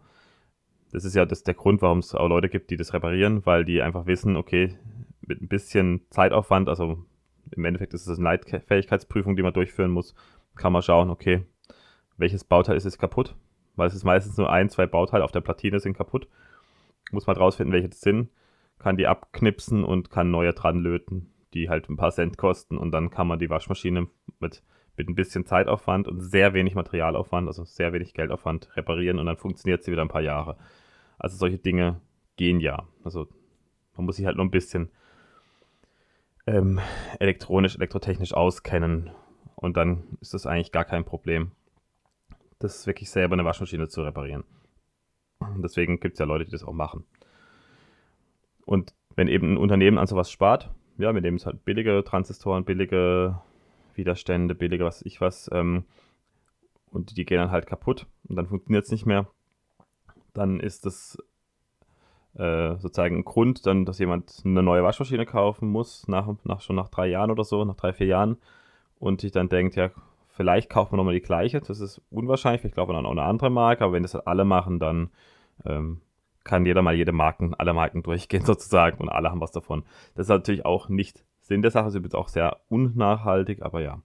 das 0.91 1.05
ist 1.05 1.15
ja 1.15 1.25
das, 1.25 1.43
der 1.43 1.53
Grund, 1.53 1.81
warum 1.81 2.00
es 2.00 2.13
auch 2.13 2.27
Leute 2.27 2.50
gibt, 2.50 2.69
die 2.69 2.77
das 2.77 2.93
reparieren, 2.93 3.45
weil 3.45 3.65
die 3.65 3.81
einfach 3.81 4.05
wissen, 4.05 4.36
okay, 4.36 4.77
mit 5.22 5.41
ein 5.41 5.48
bisschen 5.48 6.01
Zeitaufwand, 6.10 6.67
also 6.69 7.05
im 7.51 7.65
Endeffekt 7.65 7.93
ist 7.93 8.07
es 8.07 8.17
eine 8.17 8.25
Leitfähigkeitsprüfung, 8.25 9.36
die 9.36 9.43
man 9.43 9.53
durchführen 9.53 9.91
muss, 9.91 10.13
kann 10.55 10.74
man 10.74 10.81
schauen, 10.81 11.10
okay, 11.10 11.45
welches 12.17 12.43
Bauteil 12.43 12.77
ist 12.77 12.86
jetzt 12.86 13.00
kaputt, 13.00 13.36
weil 13.75 13.88
es 13.88 13.95
ist 13.95 14.03
meistens 14.03 14.38
nur 14.38 14.51
ein, 14.51 14.69
zwei 14.69 14.86
Bauteile 14.86 15.24
auf 15.24 15.31
der 15.31 15.41
Platine 15.41 15.79
sind 15.79 15.98
kaputt. 15.98 16.27
Muss 17.12 17.27
man 17.27 17.36
rausfinden, 17.36 17.74
welche 17.74 17.89
das 17.89 18.01
sind, 18.01 18.29
kann 18.79 18.98
die 18.98 19.07
abknipsen 19.07 19.83
und 19.83 20.10
kann 20.10 20.31
neue 20.31 20.53
dran 20.53 20.79
löten, 20.79 21.31
die 21.53 21.69
halt 21.69 21.89
ein 21.89 21.98
paar 21.98 22.12
Cent 22.12 22.38
kosten 22.38 22.77
und 22.77 22.91
dann 22.91 23.10
kann 23.10 23.27
man 23.27 23.39
die 23.39 23.50
Waschmaschine 23.50 24.07
mit, 24.39 24.63
mit 24.98 25.10
ein 25.10 25.15
bisschen 25.15 25.45
Zeitaufwand 25.45 26.07
und 26.07 26.22
sehr 26.22 26.53
wenig 26.53 26.75
Materialaufwand, 26.75 27.48
also 27.48 27.63
sehr 27.63 27.93
wenig 27.93 28.13
Geldaufwand 28.13 28.75
reparieren 28.75 29.19
und 29.19 29.25
dann 29.25 29.38
funktioniert 29.38 29.83
sie 29.83 29.91
wieder 29.91 30.01
ein 30.01 30.07
paar 30.07 30.22
Jahre. 30.22 30.57
Also 31.17 31.38
solche 31.38 31.57
Dinge 31.57 32.01
gehen 32.36 32.60
ja. 32.60 32.88
Also 33.03 33.27
man 33.95 34.05
muss 34.05 34.15
sich 34.15 34.25
halt 34.25 34.38
nur 34.38 34.45
ein 34.45 34.51
bisschen 34.51 34.89
ähm, 36.45 36.79
elektronisch, 37.19 37.75
elektrotechnisch 37.75 38.33
auskennen 38.33 39.12
und 39.63 39.77
dann 39.77 40.03
ist 40.20 40.34
das 40.34 40.46
eigentlich 40.46 40.74
gar 40.74 40.84
kein 40.84 41.05
Problem, 41.05 41.51
das 42.60 42.86
wirklich 42.86 43.10
selber 43.10 43.34
eine 43.34 43.46
Waschmaschine 43.46 43.88
zu 43.88 44.03
reparieren. 44.03 44.43
Deswegen 45.58 46.01
gibt 46.01 46.15
es 46.15 46.20
ja 46.20 46.25
Leute, 46.25 46.43
die 46.43 46.51
das 46.51 46.65
auch 46.65 46.74
machen. 46.74 47.05
Und 48.65 48.93
wenn 49.15 49.29
eben 49.29 49.53
ein 49.53 49.58
Unternehmen 49.58 49.98
an 49.98 50.08
sowas 50.08 50.29
spart, 50.29 50.70
ja, 50.98 51.13
wir 51.13 51.22
nehmen 51.22 51.38
es 51.38 51.46
halt 51.46 51.63
billige 51.63 52.03
Transistoren, 52.03 52.65
billige 52.65 53.39
Widerstände, 53.96 54.53
billige 54.53 54.84
was 54.84 55.01
ich 55.01 55.22
was, 55.22 55.50
ähm, 55.53 55.86
und 56.91 57.15
die 57.15 57.25
gehen 57.25 57.38
dann 57.38 57.51
halt 57.51 57.65
kaputt 57.65 58.05
und 58.27 58.36
dann 58.36 58.48
funktioniert 58.48 58.84
es 58.84 58.91
nicht 58.91 59.05
mehr, 59.05 59.27
dann 60.34 60.60
ist 60.60 60.86
das 60.86 61.17
äh, 62.34 62.75
sozusagen 62.75 63.20
ein 63.20 63.25
Grund, 63.25 63.65
dann, 63.65 63.86
dass 63.86 64.00
jemand 64.00 64.41
eine 64.43 64.62
neue 64.62 64.84
Waschmaschine 64.84 65.25
kaufen 65.25 65.70
muss, 65.70 66.05
nach, 66.10 66.27
nach, 66.43 66.60
schon 66.60 66.75
nach 66.75 66.89
drei 66.89 67.08
Jahren 67.08 67.32
oder 67.32 67.46
so, 67.46 67.63
nach 67.63 67.75
drei, 67.75 67.93
vier 67.93 68.08
Jahren, 68.08 68.38
und 69.03 69.19
sich 69.19 69.33
dann 69.33 69.50
denkt, 69.50 69.75
ja, 69.75 69.91
vielleicht 70.29 70.69
kaufen 70.69 70.93
wir 70.93 70.98
nochmal 70.98 71.13
die 71.13 71.22
gleiche. 71.22 71.60
Das 71.60 71.81
ist 71.81 72.01
unwahrscheinlich, 72.10 72.62
vielleicht 72.62 72.75
kaufen 72.75 72.91
wir 72.91 72.95
dann 72.95 73.05
auch 73.05 73.12
eine 73.12 73.24
andere 73.24 73.50
Marke, 73.50 73.83
aber 73.83 73.93
wenn 73.93 74.03
das 74.03 74.13
halt 74.13 74.27
alle 74.27 74.45
machen, 74.45 74.79
dann 74.79 75.12
ähm, 75.65 76.01
kann 76.45 76.65
jeder 76.65 76.81
mal 76.81 76.95
jede 76.95 77.12
Marken, 77.12 77.53
alle 77.53 77.74
Marken 77.74 78.01
durchgehen 78.03 78.45
sozusagen 78.45 79.00
und 79.00 79.10
alle 79.10 79.29
haben 79.29 79.41
was 79.41 79.51
davon. 79.51 79.83
Das 80.15 80.27
ist 80.27 80.29
natürlich 80.29 80.65
auch 80.65 80.88
nicht 80.88 81.25
Sinn 81.41 81.62
der 81.62 81.72
Sache, 81.72 81.89
es 81.89 81.95
ist 81.95 82.15
auch 82.15 82.29
sehr 82.29 82.62
unnachhaltig, 82.69 83.62
aber 83.62 83.81
ja. 83.81 84.01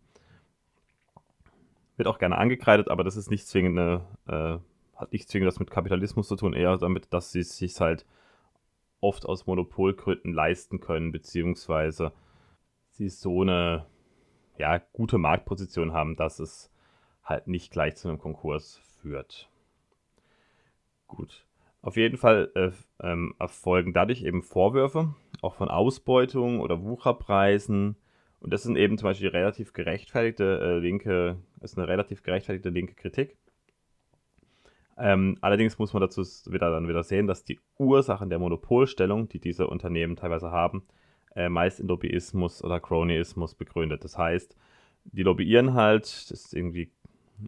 Wird 1.96 2.08
auch 2.08 2.18
gerne 2.18 2.36
angekreidet, 2.36 2.88
aber 2.88 3.04
das 3.04 3.16
ist 3.16 3.30
nicht 3.30 3.46
zwingend 3.46 3.78
eine, 3.78 4.00
äh, 4.26 4.98
hat 4.98 5.12
nicht 5.12 5.28
zwingend 5.28 5.46
was 5.46 5.60
mit 5.60 5.70
Kapitalismus 5.70 6.26
zu 6.26 6.34
tun, 6.34 6.54
eher 6.54 6.76
damit, 6.76 7.12
dass 7.12 7.30
sie 7.30 7.40
es 7.40 7.56
sich 7.56 7.80
halt 7.80 8.04
oft 9.00 9.26
aus 9.26 9.46
Monopolgründen 9.46 10.32
leisten 10.32 10.80
können, 10.80 11.12
beziehungsweise 11.12 12.12
sie 12.90 13.08
so 13.08 13.42
eine 13.42 13.86
ja, 14.58 14.78
gute 14.92 15.18
Marktposition 15.18 15.92
haben, 15.92 16.16
dass 16.16 16.38
es 16.40 16.70
halt 17.24 17.46
nicht 17.46 17.72
gleich 17.72 17.96
zu 17.96 18.08
einem 18.08 18.18
Konkurs 18.18 18.80
führt. 19.00 19.48
Gut. 21.06 21.44
Auf 21.80 21.96
jeden 21.96 22.18
Fall 22.18 22.50
äh, 22.54 22.70
ähm, 23.00 23.34
erfolgen 23.38 23.92
dadurch 23.92 24.22
eben 24.22 24.42
Vorwürfe, 24.42 25.14
auch 25.42 25.54
von 25.54 25.68
Ausbeutung 25.68 26.60
oder 26.60 26.82
Wucherpreisen. 26.82 27.96
Und 28.40 28.52
das 28.52 28.64
sind 28.64 28.76
eben 28.76 28.98
zum 28.98 29.06
Beispiel 29.06 29.28
relativ 29.28 29.72
gerechtfertigte 29.72 30.60
äh, 30.60 30.78
linke, 30.78 31.36
ist 31.60 31.78
eine 31.78 31.88
relativ 31.88 32.22
gerechtfertigte 32.22 32.70
linke 32.70 32.94
Kritik. 32.94 33.36
Ähm, 34.96 35.36
allerdings 35.40 35.78
muss 35.78 35.92
man 35.92 36.00
dazu 36.00 36.22
wieder 36.22 36.70
dann 36.72 36.88
wieder 36.88 37.04
sehen, 37.04 37.28
dass 37.28 37.44
die 37.44 37.60
Ursachen 37.78 38.30
der 38.30 38.40
Monopolstellung, 38.40 39.28
die 39.28 39.38
diese 39.38 39.68
Unternehmen 39.68 40.16
teilweise 40.16 40.50
haben, 40.50 40.82
äh, 41.38 41.48
meist 41.48 41.78
in 41.78 41.86
Lobbyismus 41.86 42.64
oder 42.64 42.80
Cronyismus 42.80 43.54
begründet. 43.54 44.02
Das 44.02 44.18
heißt, 44.18 44.56
die 45.04 45.22
lobbyieren 45.22 45.74
halt, 45.74 46.30
das 46.30 46.52
irgendwie 46.52 46.90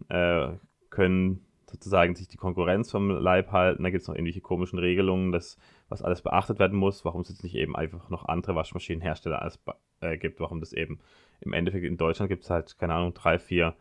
äh, 0.07 0.53
können 0.89 1.45
sozusagen 1.69 2.15
sich 2.15 2.27
die 2.27 2.37
Konkurrenz 2.37 2.89
vom 2.89 3.09
Leib 3.09 3.51
halten. 3.51 3.83
Da 3.83 3.89
gibt 3.89 4.01
es 4.01 4.07
noch 4.07 4.15
irgendwelche 4.15 4.41
komischen 4.41 4.79
Regelungen, 4.79 5.31
dass, 5.31 5.57
was 5.89 6.01
alles 6.01 6.21
beachtet 6.21 6.57
werden 6.57 6.77
muss, 6.77 7.03
warum 7.03 7.21
es 7.21 7.29
jetzt 7.29 7.43
nicht 7.43 7.55
eben 7.55 7.75
einfach 7.75 8.09
noch 8.09 8.25
andere 8.25 8.55
Waschmaschinenhersteller 8.55 9.41
als, 9.41 9.59
äh, 9.99 10.17
gibt, 10.17 10.39
warum 10.39 10.61
das 10.61 10.73
eben 10.73 10.99
im 11.41 11.53
Endeffekt 11.53 11.85
in 11.85 11.97
Deutschland 11.97 12.29
gibt 12.29 12.43
es 12.43 12.49
halt, 12.49 12.77
keine 12.77 12.93
Ahnung, 12.93 13.13
drei, 13.13 13.39
vier 13.39 13.75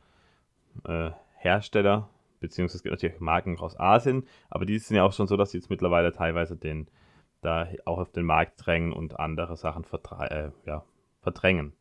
äh, 0.85 1.11
Hersteller, 1.37 2.09
beziehungsweise 2.41 2.79
es 2.79 2.83
gibt 2.83 2.93
natürlich 2.93 3.21
Marken 3.21 3.59
aus 3.59 3.79
Asien, 3.79 4.25
aber 4.51 4.67
die 4.67 4.79
sind 4.79 4.97
ja 4.97 5.05
auch 5.05 5.13
schon 5.13 5.29
so, 5.29 5.37
dass 5.37 5.53
sie 5.53 5.59
jetzt 5.59 5.71
mittlerweile 5.71 6.13
teilweise 6.13 6.57
den, 6.57 6.89
da 7.41 7.69
auch 7.85 7.99
auf 7.99 8.13
den 8.13 8.25
Markt 8.25 8.65
drängen 8.65 8.93
und 8.93 9.19
andere 9.19 9.57
Sachen 9.57 9.85
äh, 10.31 10.51
ja, 10.67 10.85
verdrängen. 11.21 11.73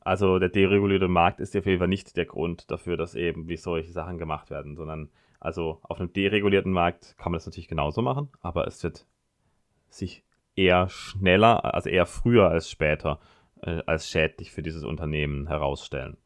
Also 0.00 0.38
der 0.38 0.48
deregulierte 0.48 1.08
Markt 1.08 1.40
ist 1.40 1.56
auf 1.56 1.66
jeden 1.66 1.80
Fall 1.80 1.88
nicht 1.88 2.16
der 2.16 2.26
Grund 2.26 2.70
dafür, 2.70 2.96
dass 2.96 3.14
eben 3.14 3.48
wie 3.48 3.56
solche 3.56 3.90
Sachen 3.90 4.18
gemacht 4.18 4.50
werden, 4.50 4.76
sondern 4.76 5.10
also 5.40 5.80
auf 5.82 5.98
einem 5.98 6.12
deregulierten 6.12 6.72
Markt 6.72 7.16
kann 7.18 7.32
man 7.32 7.38
das 7.38 7.46
natürlich 7.46 7.68
genauso 7.68 8.02
machen, 8.02 8.28
aber 8.40 8.66
es 8.66 8.82
wird 8.82 9.06
sich 9.88 10.24
eher 10.54 10.88
schneller, 10.88 11.74
also 11.74 11.88
eher 11.88 12.06
früher 12.06 12.48
als 12.48 12.70
später 12.70 13.20
äh, 13.62 13.82
als 13.86 14.08
schädlich 14.08 14.50
für 14.50 14.62
dieses 14.62 14.84
Unternehmen 14.84 15.46
herausstellen. 15.48 16.16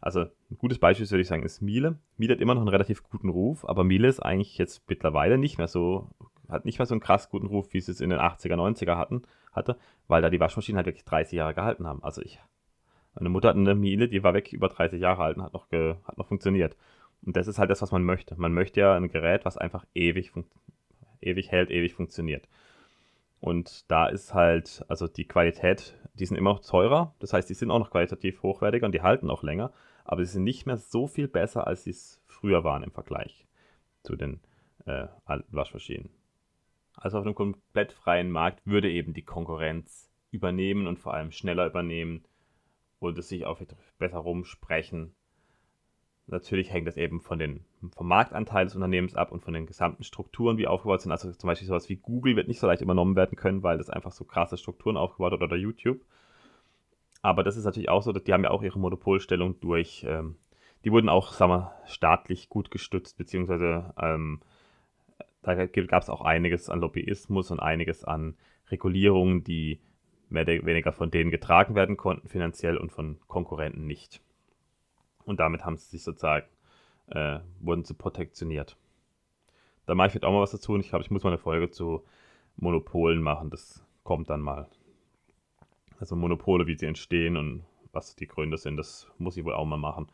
Also 0.00 0.20
ein 0.50 0.58
gutes 0.58 0.78
Beispiel 0.78 1.10
würde 1.10 1.22
ich 1.22 1.28
sagen 1.28 1.44
ist 1.44 1.62
Miele. 1.62 1.98
Miele 2.18 2.34
hat 2.34 2.40
immer 2.40 2.54
noch 2.54 2.60
einen 2.60 2.68
relativ 2.68 3.02
guten 3.04 3.30
Ruf, 3.30 3.66
aber 3.66 3.84
Miele 3.84 4.06
ist 4.06 4.20
eigentlich 4.20 4.58
jetzt 4.58 4.82
mittlerweile 4.88 5.38
nicht 5.38 5.56
mehr 5.56 5.68
so, 5.68 6.10
hat 6.48 6.64
nicht 6.64 6.78
mehr 6.78 6.86
so 6.86 6.94
einen 6.94 7.00
krass 7.00 7.30
guten 7.30 7.46
Ruf, 7.46 7.72
wie 7.72 7.80
sie 7.80 7.92
es 7.92 8.00
in 8.00 8.10
den 8.10 8.18
80er, 8.18 8.54
90er 8.54 8.96
hatten, 8.96 9.22
hatte, 9.52 9.76
weil 10.08 10.22
da 10.22 10.30
die 10.30 10.40
Waschmaschinen 10.40 10.76
halt 10.76 10.86
wirklich 10.86 11.04
30 11.04 11.36
Jahre 11.36 11.54
gehalten 11.54 11.86
haben. 11.86 12.02
Also 12.02 12.22
ich, 12.22 12.40
meine 13.14 13.28
Mutter 13.28 13.48
hat 13.48 13.56
eine 13.56 13.74
Miele, 13.74 14.08
die 14.08 14.22
war 14.22 14.34
weg 14.34 14.52
über 14.52 14.68
30 14.68 15.00
Jahre 15.00 15.22
alt 15.22 15.36
und 15.36 15.42
hat 15.42 15.52
noch, 15.52 15.68
ge, 15.68 15.96
hat 16.04 16.18
noch 16.18 16.26
funktioniert. 16.26 16.76
Und 17.24 17.36
das 17.36 17.46
ist 17.46 17.58
halt 17.58 17.70
das, 17.70 17.82
was 17.82 17.92
man 17.92 18.04
möchte. 18.04 18.34
Man 18.38 18.52
möchte 18.52 18.80
ja 18.80 18.94
ein 18.94 19.08
Gerät, 19.08 19.44
was 19.44 19.56
einfach 19.56 19.84
ewig, 19.94 20.32
ewig 21.20 21.50
hält, 21.50 21.70
ewig 21.70 21.94
funktioniert. 21.94 22.48
Und 23.40 23.90
da 23.90 24.06
ist 24.06 24.34
halt, 24.34 24.84
also 24.88 25.06
die 25.06 25.26
Qualität, 25.26 25.98
die 26.14 26.26
sind 26.26 26.36
immer 26.36 26.52
noch 26.52 26.60
teurer. 26.60 27.14
Das 27.18 27.32
heißt, 27.32 27.48
die 27.48 27.54
sind 27.54 27.70
auch 27.70 27.78
noch 27.78 27.90
qualitativ 27.90 28.42
hochwertiger 28.42 28.86
und 28.86 28.94
die 28.94 29.02
halten 29.02 29.30
auch 29.30 29.42
länger 29.42 29.72
aber 30.04 30.24
sie 30.24 30.32
sind 30.32 30.44
nicht 30.44 30.66
mehr 30.66 30.76
so 30.76 31.06
viel 31.06 31.28
besser, 31.28 31.66
als 31.66 31.84
sie 31.84 31.90
es 31.90 32.20
früher 32.26 32.62
waren 32.62 32.82
im 32.82 32.92
Vergleich 32.92 33.46
zu 34.02 34.16
den 34.16 34.40
äh, 34.84 35.06
Waschmaschinen. 35.48 36.10
Also 36.96 37.18
auf 37.18 37.24
einem 37.24 37.34
komplett 37.34 37.92
freien 37.92 38.30
Markt 38.30 38.60
würde 38.64 38.90
eben 38.90 39.14
die 39.14 39.24
Konkurrenz 39.24 40.10
übernehmen 40.30 40.86
und 40.86 40.98
vor 40.98 41.14
allem 41.14 41.32
schneller 41.32 41.66
übernehmen 41.66 42.24
und 42.98 43.18
es 43.18 43.28
sich 43.28 43.46
auch 43.46 43.60
besser 43.98 44.18
rumsprechen. 44.18 45.14
Natürlich 46.26 46.72
hängt 46.72 46.86
das 46.86 46.96
eben 46.96 47.20
von 47.20 47.38
den, 47.38 47.64
vom 47.94 48.08
Marktanteil 48.08 48.64
des 48.64 48.74
Unternehmens 48.74 49.14
ab 49.14 49.30
und 49.30 49.42
von 49.42 49.52
den 49.52 49.66
gesamten 49.66 50.04
Strukturen, 50.04 50.56
wie 50.56 50.66
aufgebaut 50.66 51.02
sind. 51.02 51.12
Also 51.12 51.30
zum 51.32 51.48
Beispiel 51.48 51.68
sowas 51.68 51.88
wie 51.90 51.96
Google 51.96 52.36
wird 52.36 52.48
nicht 52.48 52.60
so 52.60 52.66
leicht 52.66 52.80
übernommen 52.80 53.14
werden 53.14 53.36
können, 53.36 53.62
weil 53.62 53.76
das 53.76 53.90
einfach 53.90 54.12
so 54.12 54.24
krasse 54.24 54.56
Strukturen 54.56 54.96
aufgebaut 54.96 55.32
hat 55.32 55.42
oder 55.42 55.56
YouTube. 55.56 56.00
Aber 57.20 57.42
das 57.42 57.56
ist 57.56 57.64
natürlich 57.64 57.90
auch 57.90 58.02
so, 58.02 58.12
dass 58.12 58.24
die 58.24 58.32
haben 58.32 58.44
ja 58.44 58.50
auch 58.50 58.62
ihre 58.62 58.78
Monopolstellung 58.78 59.60
durch, 59.60 60.04
ähm, 60.08 60.36
die 60.84 60.92
wurden 60.92 61.08
auch, 61.08 61.32
sagen 61.32 61.52
wir, 61.52 61.72
staatlich 61.86 62.48
gut 62.48 62.70
gestützt, 62.70 63.18
beziehungsweise 63.18 63.94
ähm, 64.00 64.40
da 65.44 65.66
gab 65.66 66.02
es 66.02 66.08
auch 66.08 66.22
einiges 66.22 66.70
an 66.70 66.80
Lobbyismus 66.80 67.50
und 67.50 67.60
einiges 67.60 68.02
an 68.04 68.36
Regulierungen, 68.70 69.44
die 69.44 69.80
mehr 70.30 70.42
oder 70.42 70.64
weniger 70.64 70.92
von 70.92 71.10
denen 71.10 71.30
getragen 71.30 71.74
werden 71.74 71.96
konnten, 71.96 72.28
finanziell 72.28 72.78
und 72.78 72.90
von 72.90 73.18
Konkurrenten 73.28 73.86
nicht. 73.86 74.22
Und 75.24 75.40
damit 75.40 75.64
haben 75.64 75.76
sie 75.76 75.88
sich 75.88 76.02
sozusagen, 76.02 76.46
äh, 77.08 77.40
wurden 77.60 77.84
sie 77.84 77.94
protektioniert. 77.94 78.76
Da 79.86 79.94
mache 79.94 80.06
ich 80.06 80.12
vielleicht 80.12 80.24
auch 80.24 80.32
mal 80.32 80.40
was 80.40 80.52
dazu 80.52 80.72
und 80.72 80.80
ich 80.80 80.88
glaube, 80.88 81.04
ich 81.04 81.10
muss 81.10 81.24
mal 81.24 81.30
eine 81.30 81.38
Folge 81.38 81.70
zu 81.70 82.04
Monopolen 82.56 83.22
machen. 83.22 83.50
Das 83.50 83.84
kommt 84.02 84.30
dann 84.30 84.40
mal. 84.40 84.68
Also 86.00 86.16
Monopole, 86.16 86.66
wie 86.66 86.76
sie 86.76 86.86
entstehen 86.86 87.36
und 87.36 87.64
was 87.92 88.16
die 88.16 88.26
Gründe 88.26 88.56
sind, 88.56 88.78
das 88.78 89.08
muss 89.18 89.36
ich 89.36 89.44
wohl 89.44 89.54
auch 89.54 89.66
mal 89.66 89.76
machen. 89.76 90.08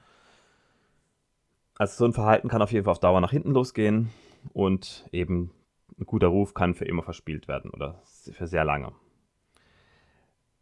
Also 1.79 1.99
so 1.99 2.05
ein 2.05 2.13
Verhalten 2.13 2.49
kann 2.49 2.63
auf 2.63 2.73
jeden 2.73 2.85
Fall 2.85 2.93
auf 2.93 2.99
Dauer 2.99 3.21
nach 3.21 3.31
hinten 3.31 3.53
losgehen 3.53 4.11
und 4.53 5.09
eben 5.13 5.53
ein 5.99 6.07
guter 6.07 6.29
Ruf 6.29 6.55
kann 6.55 6.75
für 6.75 6.85
immer 6.85 7.03
verspielt 7.03 7.49
werden 7.49 7.71
oder 7.71 8.01
für 8.05 8.47
sehr 8.47 8.65
lange. 8.65 8.93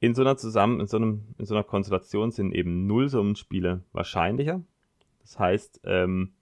In 0.01 0.15
so 0.15 0.23
einer 0.23 0.37
zusammen, 0.37 0.81
in 0.81 0.87
so, 0.87 0.97
einem, 0.97 1.35
in 1.39 1.47
so 1.47 1.55
einer 1.55 1.65
Konstellation 1.65 2.31
sind 2.31 2.55
eben 2.55 2.87
Nullsummenspiele 2.87 3.83
wahrscheinlicher. 3.93 4.63
Das 5.21 5.39
heißt, 5.39 5.81
ähm, 5.85 6.35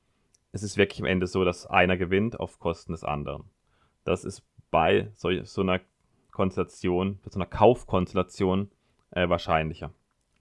es 0.53 0.63
ist 0.63 0.77
wirklich 0.77 1.01
am 1.01 1.07
Ende 1.07 1.27
so, 1.27 1.45
dass 1.45 1.67
einer 1.67 1.97
gewinnt 1.97 2.39
auf 2.39 2.59
Kosten 2.59 2.93
des 2.93 3.05
anderen. 3.05 3.45
Das 4.05 4.25
ist 4.25 4.43
bei 4.71 5.11
so, 5.15 5.31
so 5.45 5.63
einer 5.63 5.81
Konstellation, 6.31 7.19
bei 7.25 7.31
so 7.31 7.39
einer 7.39 7.47
Kaufkonstellation 7.47 8.71
äh, 9.11 9.29
wahrscheinlicher. 9.29 9.93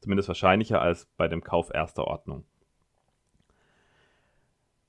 Zumindest 0.01 0.27
wahrscheinlicher 0.27 0.81
als 0.81 1.05
bei 1.17 1.27
dem 1.27 1.41
Kauf 1.41 1.73
erster 1.73 2.05
Ordnung. 2.05 2.45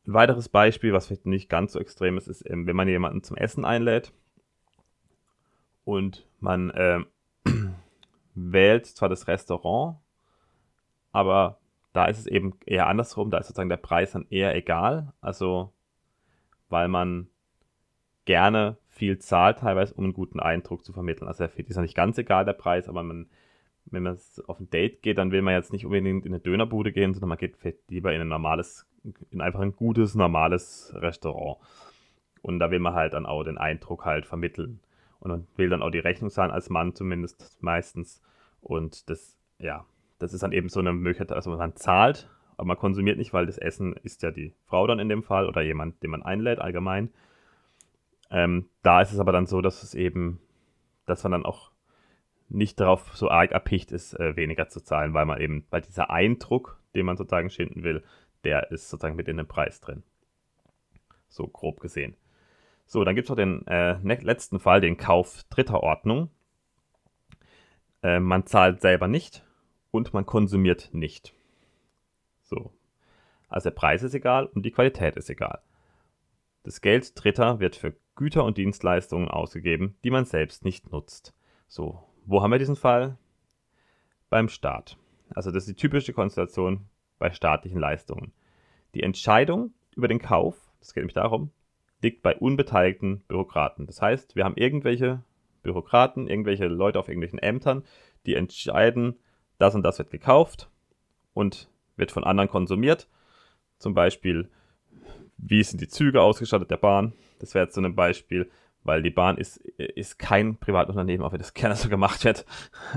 Ein 0.06 0.14
weiteres 0.14 0.48
Beispiel, 0.48 0.92
was 0.92 1.06
vielleicht 1.06 1.26
nicht 1.26 1.48
ganz 1.48 1.72
so 1.72 1.80
extrem 1.80 2.16
ist, 2.16 2.28
ist, 2.28 2.48
ähm, 2.48 2.66
wenn 2.66 2.76
man 2.76 2.88
jemanden 2.88 3.22
zum 3.22 3.36
Essen 3.36 3.64
einlädt 3.64 4.12
und 5.84 6.26
man 6.40 6.70
äh, 6.70 7.00
wählt 8.34 8.86
zwar 8.86 9.08
das 9.08 9.26
Restaurant, 9.26 9.98
aber 11.12 11.58
da 11.92 12.04
ist 12.04 12.18
es 12.18 12.26
eben 12.26 12.54
eher 12.66 12.86
andersrum, 12.86 13.30
da 13.30 13.38
ist 13.38 13.48
sozusagen 13.48 13.70
der 13.70 13.78
Preis 13.78 14.12
dann 14.12 14.26
eher 14.30 14.54
egal, 14.54 15.12
also 15.20 15.72
weil 16.68 16.88
man 16.88 17.28
gerne 18.26 18.76
viel 18.88 19.18
zahlt, 19.18 19.60
teilweise, 19.60 19.94
um 19.94 20.04
einen 20.04 20.12
guten 20.12 20.40
Eindruck 20.40 20.84
zu 20.84 20.92
vermitteln. 20.92 21.28
Also 21.28 21.44
ist 21.44 21.76
ja 21.76 21.82
nicht 21.82 21.94
ganz 21.94 22.18
egal 22.18 22.44
der 22.44 22.52
Preis, 22.52 22.88
aber 22.88 23.02
man, 23.02 23.30
wenn 23.86 24.02
man 24.02 24.18
auf 24.46 24.60
ein 24.60 24.68
Date 24.68 25.02
geht, 25.02 25.18
dann 25.18 25.30
will 25.32 25.42
man 25.42 25.54
jetzt 25.54 25.72
nicht 25.72 25.86
unbedingt 25.86 26.26
in 26.26 26.34
eine 26.34 26.40
Dönerbude 26.40 26.92
gehen, 26.92 27.14
sondern 27.14 27.30
man 27.30 27.38
geht 27.38 27.56
lieber 27.88 28.12
in 28.12 28.20
ein 28.20 28.28
normales, 28.28 28.86
in 29.30 29.40
einfach 29.40 29.60
ein 29.60 29.76
gutes, 29.76 30.14
normales 30.14 30.92
Restaurant. 30.94 31.58
Und 32.42 32.58
da 32.58 32.70
will 32.70 32.78
man 32.78 32.94
halt 32.94 33.14
dann 33.14 33.26
auch 33.26 33.44
den 33.44 33.58
Eindruck 33.58 34.04
halt 34.04 34.26
vermitteln. 34.26 34.80
Und 35.20 35.30
man 35.30 35.46
will 35.56 35.68
dann 35.68 35.82
auch 35.82 35.90
die 35.90 35.98
Rechnung 35.98 36.30
zahlen, 36.30 36.50
als 36.50 36.70
Mann 36.70 36.94
zumindest 36.94 37.58
meistens. 37.60 38.22
Und 38.60 39.10
das, 39.10 39.36
ja, 39.58 39.84
das 40.18 40.32
ist 40.32 40.42
dann 40.42 40.52
eben 40.52 40.68
so 40.68 40.80
eine 40.80 40.92
Möglichkeit, 40.92 41.32
also 41.32 41.50
man 41.50 41.76
zahlt, 41.76 42.28
aber 42.56 42.68
man 42.68 42.78
konsumiert 42.78 43.18
nicht, 43.18 43.32
weil 43.32 43.46
das 43.46 43.58
Essen 43.58 43.94
ist 44.02 44.22
ja 44.22 44.30
die 44.30 44.54
Frau 44.64 44.86
dann 44.86 44.98
in 44.98 45.08
dem 45.08 45.22
Fall 45.22 45.46
oder 45.46 45.62
jemand, 45.62 46.02
den 46.02 46.10
man 46.10 46.22
einlädt 46.22 46.58
allgemein. 46.58 47.10
Ähm, 48.30 48.68
da 48.82 49.02
ist 49.02 49.12
es 49.12 49.20
aber 49.20 49.32
dann 49.32 49.46
so, 49.46 49.60
dass 49.60 49.82
es 49.82 49.94
eben, 49.94 50.40
dass 51.04 51.22
man 51.22 51.32
dann 51.32 51.44
auch 51.44 51.70
nicht 52.48 52.80
darauf 52.80 53.16
so 53.16 53.28
arg 53.30 53.52
erpicht 53.52 53.92
ist, 53.92 54.14
äh, 54.14 54.36
weniger 54.36 54.68
zu 54.68 54.80
zahlen, 54.80 55.14
weil 55.14 55.26
man 55.26 55.40
eben, 55.40 55.66
weil 55.70 55.82
dieser 55.82 56.10
Eindruck, 56.10 56.80
den 56.94 57.06
man 57.06 57.16
sozusagen 57.16 57.50
schinden 57.50 57.82
will, 57.82 58.02
der 58.46 58.70
ist 58.70 58.88
sozusagen 58.88 59.16
mit 59.16 59.26
in 59.26 59.38
den 59.38 59.48
Preis 59.48 59.80
drin. 59.80 60.04
So 61.26 61.48
grob 61.48 61.80
gesehen. 61.80 62.16
So, 62.86 63.02
dann 63.02 63.16
gibt 63.16 63.26
es 63.26 63.28
noch 63.30 63.36
den 63.36 63.66
äh, 63.66 63.98
ne-, 63.98 64.20
letzten 64.22 64.60
Fall, 64.60 64.80
den 64.80 64.96
Kauf 64.96 65.42
dritter 65.50 65.82
Ordnung. 65.82 66.30
Äh, 68.04 68.20
man 68.20 68.46
zahlt 68.46 68.80
selber 68.80 69.08
nicht 69.08 69.44
und 69.90 70.14
man 70.14 70.24
konsumiert 70.24 70.90
nicht. 70.92 71.34
So. 72.44 72.72
Also 73.48 73.70
der 73.70 73.74
Preis 73.74 74.04
ist 74.04 74.14
egal 74.14 74.46
und 74.46 74.64
die 74.64 74.70
Qualität 74.70 75.16
ist 75.16 75.28
egal. 75.28 75.60
Das 76.62 76.80
Geld 76.80 77.12
Dritter 77.20 77.58
wird 77.58 77.74
für 77.74 77.96
Güter 78.14 78.44
und 78.44 78.58
Dienstleistungen 78.58 79.28
ausgegeben, 79.28 79.96
die 80.04 80.10
man 80.10 80.24
selbst 80.24 80.64
nicht 80.64 80.92
nutzt. 80.92 81.34
So, 81.66 82.00
wo 82.24 82.42
haben 82.42 82.52
wir 82.52 82.58
diesen 82.58 82.76
Fall? 82.76 83.18
Beim 84.30 84.48
Staat. 84.48 84.96
Also 85.30 85.50
das 85.50 85.64
ist 85.64 85.70
die 85.70 85.80
typische 85.80 86.12
Konstellation 86.12 86.88
bei 87.18 87.32
staatlichen 87.32 87.80
Leistungen. 87.80 88.32
Die 88.96 89.02
Entscheidung 89.02 89.74
über 89.94 90.08
den 90.08 90.20
Kauf, 90.20 90.56
das 90.78 90.94
geht 90.94 91.02
nämlich 91.02 91.12
darum, 91.12 91.50
liegt 92.00 92.22
bei 92.22 92.34
unbeteiligten 92.34 93.20
Bürokraten. 93.28 93.86
Das 93.86 94.00
heißt, 94.00 94.36
wir 94.36 94.44
haben 94.46 94.56
irgendwelche 94.56 95.22
Bürokraten, 95.62 96.28
irgendwelche 96.28 96.66
Leute 96.66 96.98
auf 96.98 97.08
irgendwelchen 97.08 97.38
Ämtern, 97.38 97.84
die 98.24 98.34
entscheiden, 98.34 99.16
das 99.58 99.74
und 99.74 99.82
das 99.82 99.98
wird 99.98 100.10
gekauft 100.10 100.70
und 101.34 101.68
wird 101.96 102.10
von 102.10 102.24
anderen 102.24 102.48
konsumiert. 102.48 103.06
Zum 103.78 103.92
Beispiel, 103.92 104.48
wie 105.36 105.62
sind 105.62 105.82
die 105.82 105.88
Züge 105.88 106.22
ausgestattet 106.22 106.70
der 106.70 106.78
Bahn? 106.78 107.12
Das 107.38 107.52
wäre 107.52 107.66
jetzt 107.66 107.74
so 107.74 107.82
ein 107.82 107.94
Beispiel, 107.94 108.50
weil 108.82 109.02
die 109.02 109.10
Bahn 109.10 109.36
ist, 109.36 109.58
ist 109.58 110.18
kein 110.18 110.56
Privatunternehmen, 110.56 111.22
auch 111.26 111.32
wenn 111.32 111.38
das 111.38 111.52
gerne 111.52 111.76
so 111.76 111.90
gemacht 111.90 112.24
wird. 112.24 112.46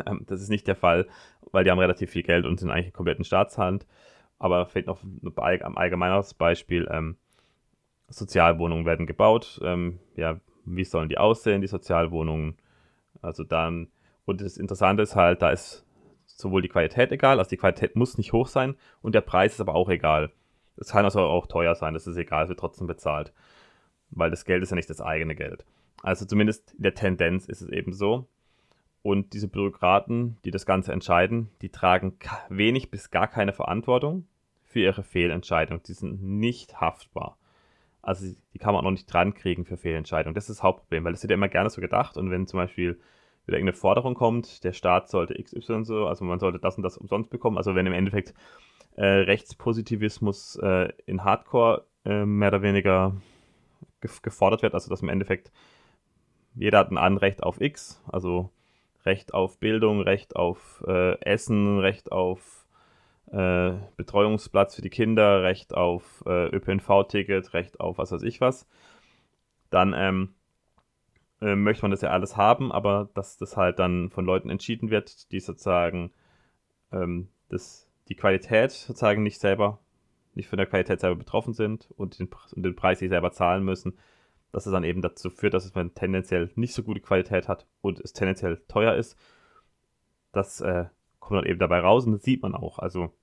Ähm, 0.06 0.24
das 0.28 0.42
ist 0.42 0.50
nicht 0.50 0.66
der 0.66 0.78
Fall, 0.78 1.10
weil 1.52 1.66
die 1.66 1.72
haben 1.72 1.80
relativ 1.80 2.12
viel 2.12 2.24
Geld 2.24 2.46
und 2.46 2.58
sind 2.58 2.72
eigentlich 2.72 2.88
in 2.88 2.94
kompletten 2.94 3.26
Staatshand. 3.26 3.86
Aber 4.40 4.66
fehlt 4.66 4.88
noch 4.88 5.04
ein 5.04 5.78
allgemeineres 5.78 6.34
Beispiel. 6.34 6.88
Ähm, 6.92 7.18
Sozialwohnungen 8.08 8.86
werden 8.86 9.06
gebaut. 9.06 9.60
Ähm, 9.64 10.00
ja, 10.16 10.40
wie 10.66 10.84
sollen 10.84 11.10
die 11.10 11.18
aussehen, 11.18 11.62
die 11.62 11.68
Sozialwohnungen? 11.68 12.58
Also 13.22 13.44
dann, 13.44 13.90
und 14.26 14.42
das 14.42 14.58
Interessante 14.58 15.04
ist 15.04 15.16
halt, 15.16 15.42
da 15.42 15.52
ist 15.52 15.86
sowohl 16.26 16.62
die 16.62 16.70
Qualität 16.70 17.12
egal, 17.12 17.38
also 17.38 17.50
die 17.50 17.58
Qualität 17.58 17.98
muss 17.98 18.18
nicht 18.18 18.32
hoch 18.32 18.48
sein 18.48 18.76
und 19.02 19.14
der 19.14 19.22
Preis 19.22 19.54
ist 19.54 19.62
aber 19.62 19.76
auch 19.76 19.90
egal. 19.90 20.32
Es 20.78 20.92
kann 20.92 21.04
also 21.04 21.20
auch 21.20 21.48
teuer 21.48 21.76
sein, 21.76 21.94
das 21.94 22.08
ist 22.08 22.16
egal, 22.16 22.44
es 22.44 22.50
wird 22.50 22.60
trotzdem 22.60 22.88
bezahlt 22.88 23.34
weil 24.12 24.30
das 24.32 24.46
Geld 24.46 24.64
ist 24.64 24.70
ja 24.70 24.76
nicht 24.76 24.90
das 24.90 25.02
eigene 25.02 25.36
Geld. 25.36 25.66
Also 26.02 26.26
zumindest 26.26 26.74
in 26.74 26.84
der 26.84 26.94
Tendenz 26.94 27.46
ist 27.46 27.62
es 27.62 27.70
eben 27.70 27.94
so. 27.94 28.28
Und 29.02 29.34
diese 29.34 29.48
Bürokraten, 29.48 30.38
die 30.44 30.52
das 30.52 30.66
Ganze 30.66 30.92
entscheiden, 30.92 31.50
die 31.62 31.70
tragen 31.70 32.18
wenig 32.50 32.92
bis 32.92 33.12
gar 33.12 33.28
keine 33.28 33.54
Verantwortung 33.54 34.28
für 34.64 34.82
ihre 34.82 35.04
Fehlentscheidung. 35.04 35.82
Die 35.84 35.94
sind 35.94 36.22
nicht 36.22 36.82
haftbar. 36.82 37.38
Also 38.02 38.34
die 38.54 38.60
kann 38.60 38.74
man 38.74 38.82
auch 38.82 38.84
noch 38.84 38.92
nicht 38.92 39.12
dran 39.12 39.34
kriegen 39.34 39.66
für 39.66 39.78
Fehlentscheidungen. 39.78 40.36
Das 40.36 40.50
ist 40.50 40.58
das 40.58 40.64
Hauptproblem, 40.64 41.04
weil 41.04 41.14
das 41.14 41.24
wird 41.24 41.32
ja 41.32 41.36
immer 41.36 41.50
gerne 41.50 41.70
so 41.70 41.82
gedacht. 41.82 42.18
Und 42.18 42.30
wenn 42.30 42.48
zum 42.48 42.58
Beispiel 42.58 43.00
wieder 43.46 43.58
irgendeine 43.58 43.78
Forderung 43.78 44.14
kommt, 44.14 44.64
der 44.64 44.74
Staat 44.74 45.10
sollte 45.10 45.42
XY 45.42 45.84
so, 45.84 46.06
also 46.06 46.24
man 46.24 46.40
sollte 46.40 46.60
das 46.60 46.78
und 46.78 46.84
das 46.84 46.98
umsonst 46.98 47.30
bekommen. 47.30 47.58
Also 47.58 47.76
wenn 47.76 47.88
im 47.88 47.94
Endeffekt 47.94 48.34
äh, 48.96 49.06
Rechtspositivismus 49.06 50.58
äh, 50.58 50.94
in 51.06 51.24
Hardcore 51.24 51.86
äh, 52.06 52.26
mehr 52.26 52.50
oder 52.50 52.62
weniger 52.62 53.16
gefordert 54.22 54.62
wird, 54.62 54.74
also 54.74 54.90
dass 54.90 55.02
im 55.02 55.10
Endeffekt 55.10 55.52
jeder 56.56 56.80
hat 56.80 56.92
ein 56.92 56.98
Anrecht 56.98 57.44
auf 57.44 57.60
X, 57.60 58.02
also 58.08 58.52
Recht 59.06 59.34
auf 59.34 59.60
Bildung, 59.60 60.02
Recht 60.02 60.36
auf 60.36 60.84
äh, 60.88 61.20
Essen, 61.22 61.80
Recht 61.80 62.12
auf 62.12 62.68
äh, 63.32 63.72
Betreuungsplatz 63.96 64.76
für 64.76 64.82
die 64.82 64.90
Kinder, 64.90 65.44
Recht 65.44 65.74
auf 65.74 66.24
äh, 66.26 66.48
ÖPNV-Ticket, 66.48 67.54
Recht 67.54 67.80
auf 67.80 67.98
was 67.98 68.12
weiß 68.12 68.24
ich 68.24 68.42
was, 68.42 68.68
dann 69.70 69.94
ähm, 69.96 70.34
äh, 71.42 71.56
möchte 71.56 71.84
man 71.84 71.92
das 71.92 72.02
ja 72.02 72.10
alles 72.10 72.38
haben, 72.38 72.72
aber 72.72 73.10
dass 73.14 73.38
das 73.38 73.56
halt 73.56 73.80
dann 73.80 74.10
von 74.10 74.26
Leuten 74.26 74.50
entschieden 74.50 74.90
wird, 74.90 75.32
die 75.32 75.40
sozusagen 75.40 76.12
ähm, 76.92 77.30
das, 77.50 77.88
die 78.10 78.16
Qualität 78.16 78.72
sozusagen 78.72 79.24
nicht 79.24 79.40
selber 79.40 79.80
nicht 80.36 80.48
von 80.48 80.58
der 80.58 80.68
Qualität 80.68 81.00
selber 81.00 81.18
betroffen 81.18 81.54
sind 81.54 81.90
und 81.98 82.20
den, 82.20 82.30
und 82.56 82.64
den 82.64 82.76
Preis 82.76 83.02
nicht 83.02 83.10
selber 83.10 83.32
zahlen 83.32 83.64
müssen, 83.64 83.98
dass 84.52 84.66
es 84.66 84.72
dann 84.72 84.84
eben 84.84 85.02
dazu 85.02 85.30
führt, 85.30 85.54
dass 85.54 85.74
man 85.76 85.94
tendenziell 85.94 86.52
nicht 86.56 86.74
so 86.74 86.84
gute 86.84 87.02
Qualität 87.02 87.48
hat 87.48 87.68
und 87.82 88.00
es 88.00 88.14
tendenziell 88.14 88.62
teuer 88.68 88.96
ist. 88.96 89.18
Das 90.32 90.62
äh, 90.62 90.86
kommt 91.20 91.40
dann 91.40 91.50
eben 91.50 91.60
dabei 91.60 91.80
raus 91.80 92.06
und 92.06 92.14
das 92.14 92.24
sieht 92.24 92.42
man 92.42 92.56
auch. 92.56 92.80
Also, 92.80 93.14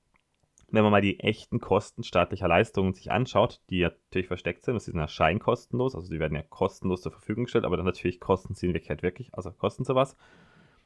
wenn 0.70 0.82
man 0.82 0.92
mal 0.92 1.00
die 1.00 1.20
echten 1.20 1.60
Kosten 1.60 2.02
staatlicher 2.02 2.48
Leistungen 2.48 2.92
sich 2.92 3.10
anschaut, 3.10 3.60
die 3.70 3.82
natürlich 3.82 4.26
versteckt 4.26 4.64
sind, 4.64 4.74
das 4.74 4.84
sind 4.84 4.96
ja 4.96 5.08
scheinkostenlos, 5.08 5.94
also 5.94 6.10
die 6.10 6.18
werden 6.18 6.34
ja 6.34 6.42
kostenlos 6.42 7.02
zur 7.02 7.12
Verfügung 7.12 7.44
gestellt, 7.44 7.64
aber 7.64 7.76
dann 7.76 7.86
natürlich 7.86 8.18
kosten 8.18 8.54
sie 8.54 8.66
in 8.66 8.74
Wirklichkeit 8.74 9.02
wirklich, 9.02 9.32
also 9.34 9.52
kosten 9.52 9.84
sowas. 9.84 10.16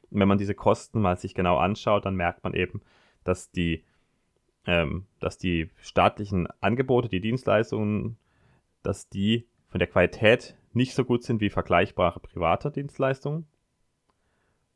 Und 0.09 0.19
wenn 0.19 0.27
man 0.27 0.37
diese 0.37 0.53
Kosten 0.55 1.01
mal 1.01 1.17
sich 1.17 1.33
genau 1.33 1.57
anschaut, 1.57 2.05
dann 2.05 2.15
merkt 2.15 2.43
man 2.43 2.53
eben, 2.53 2.81
dass 3.23 3.51
die 3.51 3.83
ähm, 4.65 5.07
dass 5.19 5.37
die 5.37 5.69
staatlichen 5.81 6.47
Angebote, 6.61 7.09
die 7.09 7.21
Dienstleistungen, 7.21 8.17
dass 8.83 9.09
die 9.09 9.47
von 9.71 9.79
der 9.79 9.87
Qualität 9.87 10.55
nicht 10.73 10.93
so 10.93 11.05
gut 11.05 11.23
sind 11.23 11.41
wie 11.41 11.49
vergleichbare 11.49 12.19
private 12.19 12.71
Dienstleistungen 12.71 13.47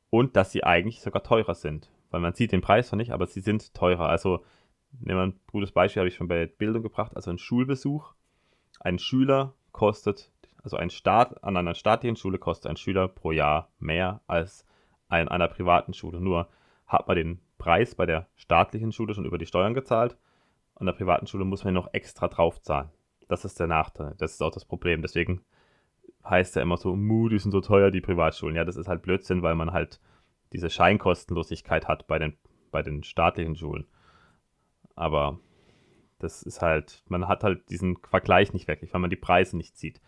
und 0.10 0.36
dass 0.36 0.52
sie 0.52 0.64
eigentlich 0.64 1.02
sogar 1.02 1.22
teurer 1.22 1.54
sind. 1.54 1.92
Weil 2.10 2.22
man 2.22 2.34
sieht 2.34 2.54
den 2.54 2.62
Preis 2.62 2.92
noch 2.92 2.98
nicht, 2.98 3.12
aber 3.12 3.28
sie 3.28 3.42
sind 3.42 3.74
teurer. 3.74 4.08
Also 4.08 4.44
nehmen 5.00 5.20
wir 5.20 5.24
ein 5.24 5.40
gutes 5.52 5.74
Beispiel, 5.74 6.00
habe 6.00 6.08
ich 6.08 6.16
schon 6.16 6.30
bei 6.30 6.46
Bildung 6.46 6.82
gebracht, 6.82 7.16
also 7.16 7.30
ein 7.30 7.38
Schulbesuch. 7.38 8.14
Ein 8.80 8.98
Schüler 9.00 9.54
kostet, 9.74 10.32
also 10.64 10.78
ein 10.78 10.90
Staat 10.90 11.44
an 11.44 11.58
einer 11.58 11.76
staatlichen 11.76 12.16
Schule 12.16 12.38
kostet 12.38 12.70
ein 12.70 12.78
Schüler 12.78 13.10
pro 13.10 13.32
Jahr 13.32 13.70
mehr 13.80 14.22
als 14.28 14.66
an 15.10 15.28
einer 15.28 15.50
privaten 15.50 15.94
Schule. 15.94 16.22
Nur 16.22 16.48
hat 16.88 17.08
man 17.08 17.18
den 17.18 17.42
Preis 17.58 17.96
bei 17.96 18.06
der 18.06 18.28
staatlichen 18.36 18.94
Schule 18.94 19.14
schon 19.14 19.26
über 19.26 19.38
die 19.38 19.46
Steuern 19.46 19.74
gezahlt. 19.74 20.18
An 20.76 20.86
der 20.86 20.94
privaten 20.94 21.28
Schule 21.28 21.44
muss 21.44 21.66
man 21.66 21.74
noch 21.74 21.94
extra 21.94 22.28
drauf 22.28 22.62
zahlen. 22.62 22.90
Das 23.28 23.46
ist 23.46 23.60
der 23.60 23.68
Nachteil. 23.68 24.16
Das 24.18 24.34
ist 24.34 24.42
auch 24.42 24.52
das 24.52 24.66
Problem. 24.66 25.02
Deswegen 25.02 25.42
heißt 26.24 26.56
ja 26.56 26.62
immer 26.62 26.78
so, 26.78 26.96
Mu, 26.96 27.30
die 27.30 27.40
sind 27.40 27.52
so 27.52 27.62
teuer, 27.62 27.92
die 27.92 28.02
Privatschulen. 28.02 28.56
Ja, 28.56 28.66
das 28.66 28.78
ist 28.78 28.88
halt 28.88 29.02
Blödsinn, 29.02 29.42
weil 29.42 29.56
man 29.56 29.72
halt 29.72 30.00
diese 30.54 30.70
Scheinkostenlosigkeit 30.70 31.88
hat 31.88 32.08
bei 32.08 32.20
den, 32.20 32.38
bei 32.72 32.82
den 32.82 33.04
staatlichen 33.04 33.56
Schulen. 33.56 33.88
Aber 34.96 35.40
das 36.20 36.44
ist 36.44 36.62
halt, 36.62 37.04
man 37.08 37.28
hat 37.28 37.44
halt 37.44 37.70
diesen 37.70 37.98
Vergleich 37.98 38.54
nicht 38.54 38.68
wirklich, 38.68 38.94
weil 38.94 39.02
man 39.02 39.10
die 39.10 39.16
Preise 39.16 39.58
nicht 39.58 39.78
sieht. 39.78 40.02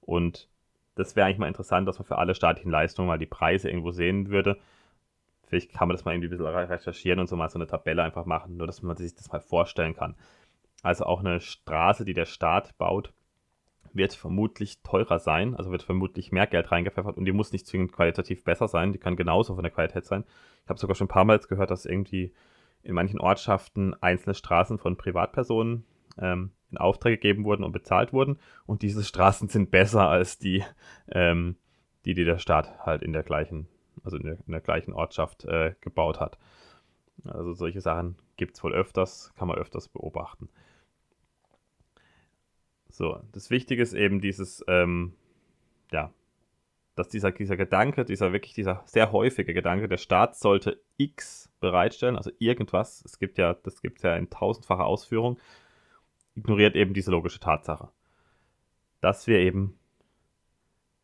Und 0.00 0.48
das 0.94 1.16
wäre 1.16 1.26
eigentlich 1.26 1.38
mal 1.38 1.48
interessant, 1.48 1.88
dass 1.88 1.98
man 1.98 2.06
für 2.06 2.18
alle 2.18 2.34
staatlichen 2.34 2.70
Leistungen 2.70 3.08
mal 3.08 3.18
die 3.18 3.26
Preise 3.26 3.68
irgendwo 3.68 3.92
sehen 3.92 4.28
würde. 4.28 4.58
Vielleicht 5.46 5.72
kann 5.72 5.88
man 5.88 5.96
das 5.96 6.04
mal 6.04 6.12
irgendwie 6.12 6.28
ein 6.28 6.38
bisschen 6.38 6.46
recherchieren 6.46 7.18
und 7.18 7.28
so 7.28 7.36
mal 7.36 7.48
so 7.48 7.58
eine 7.58 7.66
Tabelle 7.66 8.02
einfach 8.02 8.26
machen, 8.26 8.56
nur 8.56 8.66
dass 8.66 8.82
man 8.82 8.96
sich 8.96 9.14
das 9.14 9.32
mal 9.32 9.40
vorstellen 9.40 9.94
kann. 9.94 10.16
Also 10.82 11.04
auch 11.04 11.20
eine 11.20 11.40
Straße, 11.40 12.04
die 12.04 12.14
der 12.14 12.26
Staat 12.26 12.76
baut, 12.78 13.12
wird 13.92 14.14
vermutlich 14.14 14.82
teurer 14.82 15.18
sein, 15.18 15.54
also 15.54 15.70
wird 15.70 15.82
vermutlich 15.82 16.32
mehr 16.32 16.46
Geld 16.46 16.72
reingepfeffert 16.72 17.16
und 17.16 17.24
die 17.24 17.32
muss 17.32 17.52
nicht 17.52 17.66
zwingend 17.66 17.92
qualitativ 17.92 18.42
besser 18.42 18.66
sein, 18.68 18.92
die 18.92 18.98
kann 18.98 19.16
genauso 19.16 19.54
von 19.54 19.62
der 19.62 19.72
Qualität 19.72 20.06
sein. 20.06 20.24
Ich 20.64 20.68
habe 20.68 20.80
sogar 20.80 20.94
schon 20.94 21.06
ein 21.06 21.08
paar 21.08 21.24
Mal 21.24 21.38
gehört, 21.38 21.70
dass 21.70 21.84
irgendwie 21.84 22.32
in 22.82 22.94
manchen 22.94 23.20
Ortschaften 23.20 23.94
einzelne 24.02 24.34
Straßen 24.34 24.78
von 24.78 24.96
Privatpersonen 24.96 25.84
ähm, 26.18 26.52
in 26.70 26.78
Aufträge 26.78 27.18
gegeben 27.18 27.44
wurden 27.44 27.64
und 27.64 27.72
bezahlt 27.72 28.12
wurden 28.12 28.38
und 28.66 28.82
diese 28.82 29.04
Straßen 29.04 29.48
sind 29.48 29.70
besser 29.70 30.08
als 30.08 30.38
die, 30.38 30.64
ähm, 31.10 31.56
die, 32.06 32.14
die 32.14 32.24
der 32.24 32.38
Staat 32.38 32.86
halt 32.86 33.02
in 33.02 33.12
der 33.12 33.22
gleichen 33.22 33.68
also 34.04 34.16
in 34.16 34.24
der, 34.24 34.38
in 34.46 34.52
der 34.52 34.60
gleichen 34.60 34.92
Ortschaft 34.92 35.44
äh, 35.44 35.74
gebaut 35.80 36.20
hat. 36.20 36.38
Also 37.24 37.52
solche 37.52 37.80
Sachen 37.80 38.16
gibt 38.36 38.56
es 38.56 38.64
wohl 38.64 38.72
öfters, 38.72 39.32
kann 39.36 39.48
man 39.48 39.58
öfters 39.58 39.88
beobachten. 39.88 40.48
So, 42.92 43.18
das 43.32 43.48
Wichtige 43.48 43.82
ist 43.82 43.94
eben 43.94 44.20
dieses, 44.20 44.62
ähm, 44.68 45.14
ja, 45.92 46.12
dass 46.94 47.08
dieser, 47.08 47.32
dieser 47.32 47.56
Gedanke, 47.56 48.04
dieser 48.04 48.34
wirklich, 48.34 48.52
dieser 48.52 48.82
sehr 48.84 49.12
häufige 49.12 49.54
Gedanke, 49.54 49.88
der 49.88 49.96
Staat 49.96 50.36
sollte 50.36 50.78
X 50.98 51.50
bereitstellen, 51.58 52.16
also 52.16 52.30
irgendwas, 52.38 53.02
es 53.06 53.18
gibt 53.18 53.38
ja, 53.38 53.54
das 53.54 53.80
gibt 53.80 53.98
es 53.98 54.02
ja 54.02 54.14
in 54.14 54.28
tausendfacher 54.28 54.84
Ausführung, 54.84 55.38
ignoriert 56.34 56.76
eben 56.76 56.92
diese 56.92 57.10
logische 57.10 57.40
Tatsache. 57.40 57.90
Dass 59.00 59.26
wir 59.26 59.38
eben, 59.38 59.78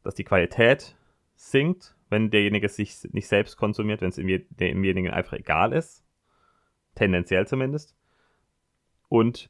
dass 0.03 0.15
die 0.15 0.25
Qualität 0.25 0.95
sinkt, 1.37 1.97
wenn 2.11 2.31
derjenige 2.31 2.69
sich 2.69 3.03
nicht 3.13 3.29
selbst 3.29 3.57
konsumiert, 3.57 4.03
wenn 4.03 4.11
es 4.11 4.17
demjenigen 4.51 5.11
einfach 5.11 5.39
egal 5.39 5.73
ist, 5.73 6.05
tendenziell 6.97 7.47
zumindest, 7.47 7.97
und 9.09 9.49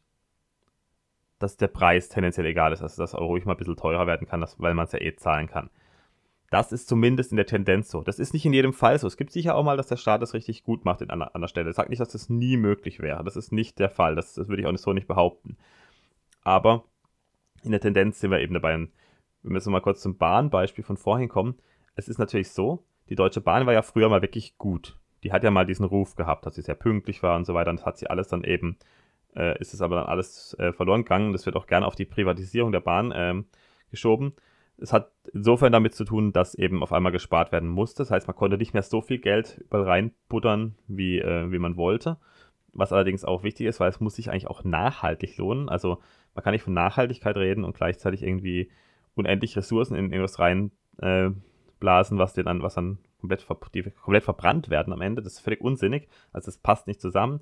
dass 1.39 1.57
der 1.57 1.69
Preis 1.69 2.09
tendenziell 2.09 2.47
egal 2.47 2.73
ist, 2.73 2.83
also 2.83 3.01
dass 3.01 3.15
er 3.15 3.21
ruhig 3.21 3.45
mal 3.45 3.53
ein 3.53 3.59
bisschen 3.59 3.77
teurer 3.77 4.07
werden 4.07 4.27
kann, 4.27 4.45
weil 4.59 4.75
man 4.75 4.87
es 4.87 4.93
ja 4.93 5.01
eh 5.01 5.15
zahlen 5.17 5.49
kann. 5.49 5.71
Das 6.51 6.73
ist 6.73 6.89
zumindest 6.89 7.31
in 7.31 7.37
der 7.37 7.47
Tendenz 7.47 7.91
so. 7.91 8.03
Das 8.03 8.19
ist 8.19 8.33
nicht 8.33 8.47
in 8.47 8.55
jedem 8.55 8.73
Fall 8.73 8.99
so. 8.99 9.07
Es 9.07 9.19
gibt 9.19 9.33
sicher 9.33 9.55
auch 9.55 9.65
mal, 9.65 9.77
dass 9.77 9.87
der 9.87 9.99
Staat 9.99 10.23
das 10.23 10.33
richtig 10.33 10.65
gut 10.65 10.85
macht 10.85 11.03
in 11.03 11.11
einer, 11.11 11.35
einer 11.35 11.49
Stelle. 11.49 11.69
Ich 11.69 11.77
sage 11.77 11.91
nicht, 11.91 12.01
dass 12.01 12.09
das 12.09 12.31
nie 12.31 12.57
möglich 12.57 13.01
wäre. 13.01 13.23
Das 13.23 13.37
ist 13.37 13.53
nicht 13.53 13.79
der 13.79 13.91
Fall. 13.91 14.15
Das, 14.15 14.33
das 14.33 14.49
würde 14.49 14.63
ich 14.63 14.67
auch 14.67 14.77
so 14.79 14.95
nicht 14.95 15.07
behaupten. 15.07 15.59
Aber 16.43 16.85
in 17.63 17.73
der 17.73 17.81
Tendenz 17.81 18.19
sind 18.19 18.31
wir 18.31 18.41
eben 18.41 18.55
dabei. 18.55 18.75
Und 18.75 18.93
wenn 19.43 19.53
wir 19.53 19.59
jetzt 19.59 19.67
mal 19.67 19.81
kurz 19.81 20.01
zum 20.01 20.17
Bahnbeispiel 20.17 20.85
von 20.85 20.97
vorhin 20.97 21.29
kommen. 21.29 21.57
Es 21.95 22.09
ist 22.09 22.19
natürlich 22.19 22.51
so, 22.51 22.85
die 23.11 23.15
Deutsche 23.15 23.43
Bahn 23.43 23.67
war 23.67 23.75
ja 23.75 23.83
früher 23.83 24.09
mal 24.09 24.23
wirklich 24.23 24.57
gut. 24.57 24.99
Die 25.25 25.33
hat 25.33 25.45
ja 25.45 25.51
mal 25.51 25.67
diesen 25.67 25.85
Ruf 25.85 26.15
gehabt, 26.15 26.47
dass 26.47 26.55
sie 26.55 26.63
sehr 26.63 26.77
pünktlich 26.77 27.23
war 27.23 27.37
und 27.37 27.45
so 27.45 27.53
weiter. 27.53 27.71
Und 27.71 27.81
das 27.81 27.87
hat 27.87 27.99
sie 27.99 28.09
alles 28.09 28.29
dann 28.29 28.45
eben, 28.45 28.79
äh, 29.37 29.59
ist 29.61 29.75
es 29.75 29.81
aber 29.81 29.97
dann 29.97 30.07
alles 30.07 30.55
äh, 30.59 30.73
verloren 30.73 31.03
gegangen. 31.03 31.33
Das 31.33 31.47
wird 31.47 31.57
auch 31.57 31.67
gerne 31.67 31.87
auf 31.87 31.95
die 31.95 32.05
Privatisierung 32.05 32.73
der 32.73 32.81
Bahn 32.81 33.13
ähm, 33.15 33.47
geschoben 33.91 34.35
es 34.81 34.93
hat 34.93 35.11
insofern 35.33 35.73
damit 35.73 35.95
zu 35.95 36.05
tun, 36.05 36.33
dass 36.33 36.55
eben 36.55 36.83
auf 36.83 36.93
einmal 36.93 37.13
gespart 37.13 37.53
werden 37.53 37.69
musste. 37.69 38.03
Das 38.03 38.11
heißt, 38.11 38.27
man 38.27 38.37
konnte 38.37 38.57
nicht 38.57 38.75
mehr 38.75 38.83
so 38.83 39.01
viel 39.01 39.19
Geld 39.19 39.59
überall 39.59 39.85
reinbuttern, 39.85 40.77
wie, 40.87 41.19
äh, 41.19 41.51
wie 41.51 41.59
man 41.59 41.77
wollte. 41.77 42.17
Was 42.73 42.93
allerdings 42.93 43.25
auch 43.25 43.43
wichtig 43.43 43.67
ist, 43.67 43.81
weil 43.81 43.91
es 43.91 44.01
muss 44.01 44.15
sich 44.15 44.31
eigentlich 44.31 44.47
auch 44.47 44.63
nachhaltig 44.63 45.37
lohnen. 45.37 45.69
Also 45.69 45.99
man 46.35 46.45
kann 46.45 46.53
nicht 46.53 46.63
von 46.63 46.75
Nachhaltigkeit 46.75 47.37
reden 47.37 47.65
und 47.65 47.77
gleichzeitig 47.77 48.23
irgendwie 48.23 48.71
unendlich 49.17 49.57
Ressourcen 49.57 49.97
in 49.97 50.13
irgendwas 50.13 50.39
reinblasen, 50.39 52.17
äh, 52.17 52.21
was 52.21 52.35
dann, 52.35 52.63
was 52.63 52.75
dann 52.75 52.99
komplett, 53.21 53.43
ver 53.43 53.57
komplett 53.57 54.23
verbrannt 54.23 54.71
werden 54.71 54.93
am 54.93 55.01
Ende. 55.01 55.23
Das 55.23 55.35
ist 55.35 55.41
völlig 55.41 55.61
unsinnig. 55.61 56.09
Also 56.33 56.47
das 56.47 56.59
passt 56.59 56.87
nicht 56.87 57.01
zusammen. 57.01 57.41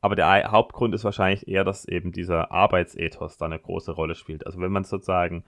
Aber 0.00 0.16
der 0.16 0.50
Hauptgrund 0.50 0.94
ist 0.94 1.04
wahrscheinlich 1.04 1.46
eher, 1.46 1.64
dass 1.64 1.86
eben 1.86 2.12
dieser 2.12 2.50
Arbeitsethos 2.52 3.36
da 3.36 3.44
eine 3.44 3.58
große 3.58 3.92
Rolle 3.92 4.14
spielt. 4.14 4.46
Also 4.46 4.60
wenn 4.60 4.72
man 4.72 4.84
sozusagen 4.84 5.44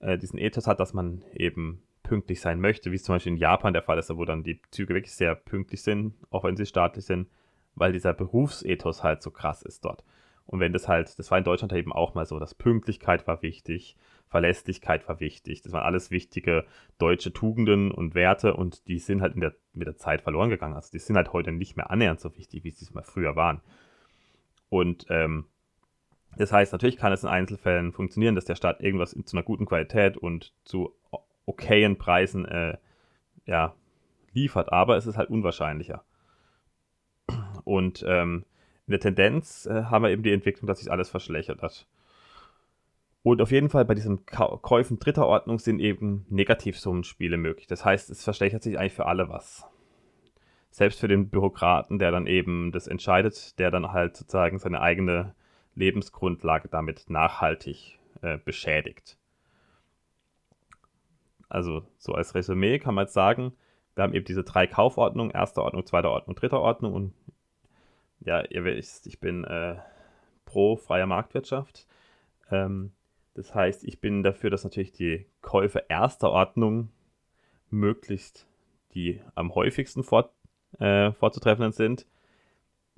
äh, 0.00 0.16
diesen 0.16 0.38
Ethos 0.38 0.66
hat, 0.66 0.78
dass 0.78 0.94
man 0.94 1.22
eben 1.34 1.82
pünktlich 2.02 2.40
sein 2.40 2.60
möchte, 2.60 2.90
wie 2.90 2.96
es 2.96 3.04
zum 3.04 3.14
Beispiel 3.14 3.32
in 3.32 3.38
Japan 3.38 3.72
der 3.72 3.82
Fall 3.82 3.98
ist, 3.98 4.14
wo 4.16 4.24
dann 4.24 4.42
die 4.42 4.60
Züge 4.70 4.94
wirklich 4.94 5.14
sehr 5.14 5.34
pünktlich 5.34 5.82
sind, 5.82 6.14
auch 6.30 6.44
wenn 6.44 6.56
sie 6.56 6.66
staatlich 6.66 7.04
sind, 7.04 7.28
weil 7.74 7.92
dieser 7.92 8.14
Berufsethos 8.14 9.02
halt 9.02 9.22
so 9.22 9.30
krass 9.30 9.62
ist 9.62 9.84
dort. 9.84 10.04
Und 10.46 10.60
wenn 10.60 10.72
das 10.72 10.88
halt, 10.88 11.16
das 11.18 11.30
war 11.30 11.38
in 11.38 11.44
Deutschland 11.44 11.72
eben 11.72 11.92
auch 11.92 12.14
mal 12.14 12.26
so, 12.26 12.38
dass 12.38 12.54
Pünktlichkeit 12.54 13.26
war 13.26 13.42
wichtig, 13.42 13.96
Verlässlichkeit 14.30 15.08
war 15.08 15.18
wichtig, 15.18 15.62
das 15.62 15.72
waren 15.72 15.82
alles 15.82 16.10
wichtige 16.12 16.64
deutsche 16.98 17.32
Tugenden 17.32 17.90
und 17.90 18.14
Werte 18.14 18.54
und 18.54 18.86
die 18.86 19.00
sind 19.00 19.22
halt 19.22 19.34
der, 19.36 19.54
mit 19.72 19.88
der 19.88 19.96
Zeit 19.96 20.22
verloren 20.22 20.50
gegangen. 20.50 20.74
Also 20.74 20.90
die 20.92 21.00
sind 21.00 21.16
halt 21.16 21.32
heute 21.32 21.50
nicht 21.50 21.76
mehr 21.76 21.90
annähernd 21.90 22.20
so 22.20 22.36
wichtig, 22.36 22.62
wie 22.62 22.70
sie 22.70 22.84
es 22.84 22.94
mal 22.94 23.02
früher 23.02 23.34
waren. 23.34 23.60
Und 24.68 25.06
ähm, 25.08 25.46
das 26.36 26.52
heißt, 26.52 26.72
natürlich 26.72 26.96
kann 26.96 27.12
es 27.12 27.24
in 27.24 27.28
Einzelfällen 27.28 27.92
funktionieren, 27.92 28.36
dass 28.36 28.44
der 28.44 28.54
Staat 28.54 28.80
irgendwas 28.80 29.10
zu 29.10 29.36
einer 29.36 29.42
guten 29.42 29.66
Qualität 29.66 30.16
und 30.16 30.54
zu 30.64 30.94
okayen 31.44 31.98
Preisen 31.98 32.44
äh, 32.44 32.76
ja, 33.46 33.74
liefert, 34.32 34.72
aber 34.72 34.96
es 34.96 35.06
ist 35.06 35.16
halt 35.16 35.30
unwahrscheinlicher. 35.30 36.04
Und 37.64 38.04
ähm, 38.06 38.44
in 38.86 38.92
der 38.92 39.00
Tendenz 39.00 39.66
äh, 39.66 39.84
haben 39.84 40.04
wir 40.04 40.10
eben 40.10 40.22
die 40.22 40.32
Entwicklung, 40.32 40.68
dass 40.68 40.78
sich 40.78 40.90
alles 40.92 41.10
verschlechtert 41.10 41.62
hat. 41.62 41.88
Und 43.22 43.42
auf 43.42 43.50
jeden 43.50 43.68
Fall 43.68 43.84
bei 43.84 43.94
diesen 43.94 44.24
Käufen 44.24 44.98
dritter 44.98 45.26
Ordnung 45.26 45.58
sind 45.58 45.78
eben 45.78 46.24
Negativsummenspiele 46.30 47.36
möglich. 47.36 47.66
Das 47.66 47.84
heißt, 47.84 48.08
es 48.10 48.24
verschlechtert 48.24 48.62
sich 48.62 48.78
eigentlich 48.78 48.94
für 48.94 49.06
alle 49.06 49.28
was. 49.28 49.66
Selbst 50.70 51.00
für 51.00 51.08
den 51.08 51.28
Bürokraten, 51.28 51.98
der 51.98 52.12
dann 52.12 52.26
eben 52.26 52.72
das 52.72 52.86
entscheidet, 52.86 53.58
der 53.58 53.70
dann 53.70 53.92
halt 53.92 54.16
sozusagen 54.16 54.58
seine 54.58 54.80
eigene 54.80 55.34
Lebensgrundlage 55.74 56.68
damit 56.68 57.10
nachhaltig 57.10 57.98
äh, 58.22 58.38
beschädigt. 58.38 59.18
Also 61.48 61.82
so 61.98 62.14
als 62.14 62.34
Resümee 62.34 62.78
kann 62.78 62.94
man 62.94 63.04
jetzt 63.04 63.14
sagen, 63.14 63.52
wir 63.96 64.04
haben 64.04 64.14
eben 64.14 64.24
diese 64.24 64.44
drei 64.44 64.66
Kaufordnungen, 64.66 65.32
erster 65.32 65.62
Ordnung, 65.62 65.84
zweiter 65.84 66.10
Ordnung, 66.10 66.36
dritter 66.36 66.60
Ordnung 66.60 66.94
und 66.94 67.12
ja, 68.20 68.42
ihr 68.44 68.64
wisst, 68.64 69.06
ich 69.06 69.18
bin 69.18 69.44
äh, 69.44 69.76
pro 70.44 70.76
freier 70.76 71.06
Marktwirtschaft. 71.06 71.86
Ähm, 72.50 72.92
das 73.40 73.54
heißt, 73.54 73.84
ich 73.84 74.00
bin 74.00 74.22
dafür, 74.22 74.50
dass 74.50 74.64
natürlich 74.64 74.92
die 74.92 75.26
Käufe 75.40 75.84
erster 75.88 76.30
Ordnung 76.30 76.90
möglichst 77.70 78.46
die 78.94 79.20
am 79.36 79.54
häufigsten 79.54 80.02
fort, 80.02 80.32
äh, 80.78 81.12
vorzutreffenden 81.12 81.72
sind 81.72 82.06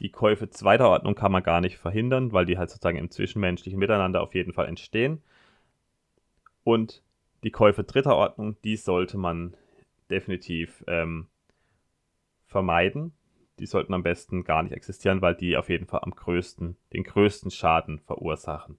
die 0.02 0.11
Käufe 0.11 0.50
zweiter 0.50 0.88
Ordnung 0.88 1.14
kann 1.14 1.31
man 1.31 1.44
gar 1.44 1.61
nicht 1.61 1.78
verhindern, 1.78 2.33
weil 2.33 2.44
die 2.44 2.59
halt 2.59 2.70
sozusagen 2.70 2.98
im 2.98 3.11
zwischenmenschlichen 3.11 3.78
Miteinander 3.78 4.20
auf 4.20 4.35
jeden 4.35 4.52
Fall 4.52 4.66
entstehen. 4.66 5.22
Und 6.64 7.05
die 7.44 7.52
Käufe 7.52 7.85
dritter 7.85 8.16
Ordnung, 8.16 8.57
die 8.64 8.76
sollte 8.76 9.16
man 9.16 9.55
definitiv 10.11 10.85
ähm, 10.88 11.28
vermeiden. 12.46 13.12
Die 13.61 13.66
sollten 13.66 13.94
am 13.94 14.02
besten 14.02 14.42
gar 14.42 14.64
nicht 14.64 14.72
existieren, 14.72 15.22
weil 15.22 15.37
die 15.37 15.57
auf 15.57 15.68
jeden 15.68 15.87
Fall 15.87 16.00
am 16.02 16.11
größten, 16.11 16.76
den 16.92 17.05
größten 17.05 17.52
Schaden 17.52 18.00
verursachen. 18.00 18.78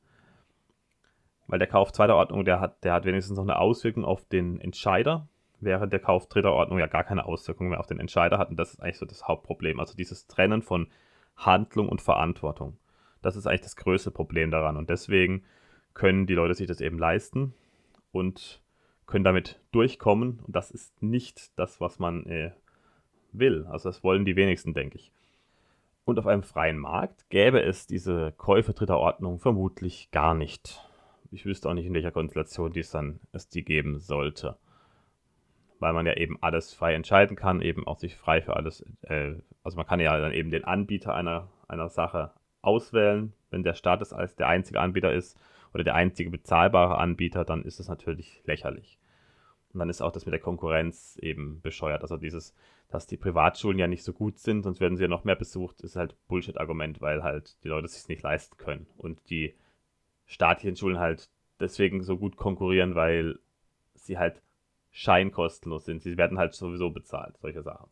Weil 1.47 1.59
der 1.59 1.67
Kauf 1.67 1.91
zweiter 1.91 2.15
Ordnung, 2.15 2.45
der 2.45 2.59
hat, 2.59 2.83
der 2.83 2.93
hat 2.93 3.05
wenigstens 3.05 3.37
noch 3.37 3.43
eine 3.43 3.59
Auswirkung 3.59 4.05
auf 4.05 4.25
den 4.25 4.59
Entscheider, 4.61 5.27
während 5.59 5.91
der 5.91 5.99
Kauf 5.99 6.27
dritter 6.27 6.53
Ordnung 6.53 6.79
ja 6.79 6.87
gar 6.87 7.03
keine 7.03 7.25
Auswirkung 7.25 7.69
mehr 7.69 7.79
auf 7.79 7.87
den 7.87 7.99
Entscheider 7.99 8.37
hat. 8.37 8.49
Und 8.49 8.57
das 8.57 8.73
ist 8.73 8.81
eigentlich 8.81 8.97
so 8.97 9.05
das 9.05 9.27
Hauptproblem. 9.27 9.79
Also 9.79 9.95
dieses 9.95 10.27
Trennen 10.27 10.61
von 10.61 10.87
Handlung 11.35 11.89
und 11.89 12.01
Verantwortung. 12.01 12.77
Das 13.21 13.35
ist 13.35 13.47
eigentlich 13.47 13.61
das 13.61 13.75
größte 13.75 14.11
Problem 14.11 14.51
daran. 14.51 14.77
Und 14.77 14.89
deswegen 14.89 15.43
können 15.93 16.27
die 16.27 16.35
Leute 16.35 16.53
sich 16.53 16.67
das 16.67 16.81
eben 16.81 16.97
leisten 16.97 17.53
und 18.11 18.61
können 19.05 19.23
damit 19.23 19.61
durchkommen. 19.71 20.41
Und 20.45 20.55
das 20.55 20.71
ist 20.71 21.01
nicht 21.01 21.57
das, 21.57 21.81
was 21.81 21.99
man 21.99 22.25
äh, 22.25 22.51
will. 23.31 23.65
Also 23.69 23.89
das 23.89 24.03
wollen 24.03 24.25
die 24.25 24.35
wenigsten, 24.35 24.73
denke 24.73 24.97
ich. 24.97 25.11
Und 26.05 26.19
auf 26.19 26.27
einem 26.27 26.43
freien 26.43 26.77
Markt 26.77 27.29
gäbe 27.29 27.61
es 27.61 27.87
diese 27.87 28.33
Käufe 28.33 28.73
dritter 28.73 28.99
Ordnung 28.99 29.39
vermutlich 29.39 30.11
gar 30.11 30.33
nicht. 30.33 30.81
Ich 31.33 31.45
wüsste 31.45 31.69
auch 31.69 31.73
nicht, 31.73 31.85
in 31.85 31.93
welcher 31.93 32.11
Konstellation 32.11 32.71
dies 32.71 32.91
dann 32.91 33.19
es 33.31 33.49
die 33.49 33.63
geben 33.63 33.99
sollte. 33.99 34.57
Weil 35.79 35.93
man 35.93 36.05
ja 36.05 36.13
eben 36.13 36.37
alles 36.41 36.73
frei 36.73 36.93
entscheiden 36.93 37.35
kann, 37.35 37.61
eben 37.61 37.87
auch 37.87 37.99
sich 37.99 38.15
frei 38.15 38.41
für 38.41 38.55
alles 38.55 38.85
äh, 39.01 39.35
also 39.63 39.77
man 39.77 39.85
kann 39.85 39.99
ja 39.99 40.17
dann 40.19 40.33
eben 40.33 40.51
den 40.51 40.65
Anbieter 40.65 41.15
einer, 41.15 41.49
einer 41.67 41.89
Sache 41.89 42.31
auswählen. 42.61 43.33
Wenn 43.49 43.63
der 43.63 43.73
Staat 43.73 44.01
es 44.01 44.13
als 44.13 44.35
der 44.35 44.47
einzige 44.47 44.79
Anbieter 44.79 45.13
ist 45.13 45.39
oder 45.73 45.83
der 45.83 45.95
einzige 45.95 46.29
bezahlbare 46.29 46.97
Anbieter, 46.97 47.45
dann 47.45 47.63
ist 47.63 47.79
es 47.79 47.87
natürlich 47.87 48.41
lächerlich. 48.45 48.99
Und 49.73 49.79
dann 49.79 49.89
ist 49.89 50.01
auch 50.01 50.11
das 50.11 50.25
mit 50.25 50.33
der 50.33 50.41
Konkurrenz 50.41 51.17
eben 51.21 51.61
bescheuert. 51.61 52.01
Also 52.01 52.17
dieses, 52.17 52.53
dass 52.89 53.07
die 53.07 53.17
Privatschulen 53.17 53.79
ja 53.79 53.87
nicht 53.87 54.03
so 54.03 54.13
gut 54.13 54.37
sind, 54.37 54.63
sonst 54.63 54.81
werden 54.81 54.97
sie 54.97 55.03
ja 55.03 55.09
noch 55.09 55.23
mehr 55.23 55.35
besucht, 55.35 55.81
ist 55.81 55.95
halt 55.95 56.15
Bullshit-Argument, 56.27 57.01
weil 57.01 57.23
halt 57.23 57.63
die 57.63 57.69
Leute 57.69 57.85
es 57.85 57.95
sich 57.95 58.07
nicht 58.07 58.21
leisten 58.21 58.57
können. 58.57 58.85
Und 58.97 59.29
die 59.29 59.55
staatlichen 60.25 60.75
Schulen 60.75 60.99
halt 60.99 61.29
deswegen 61.59 62.03
so 62.03 62.17
gut 62.17 62.35
konkurrieren, 62.37 62.95
weil 62.95 63.39
sie 63.95 64.17
halt 64.17 64.41
scheinkostenlos 64.91 65.85
sind. 65.85 66.01
Sie 66.01 66.17
werden 66.17 66.37
halt 66.37 66.53
sowieso 66.53 66.89
bezahlt, 66.91 67.37
solche 67.37 67.63
Sachen. 67.63 67.89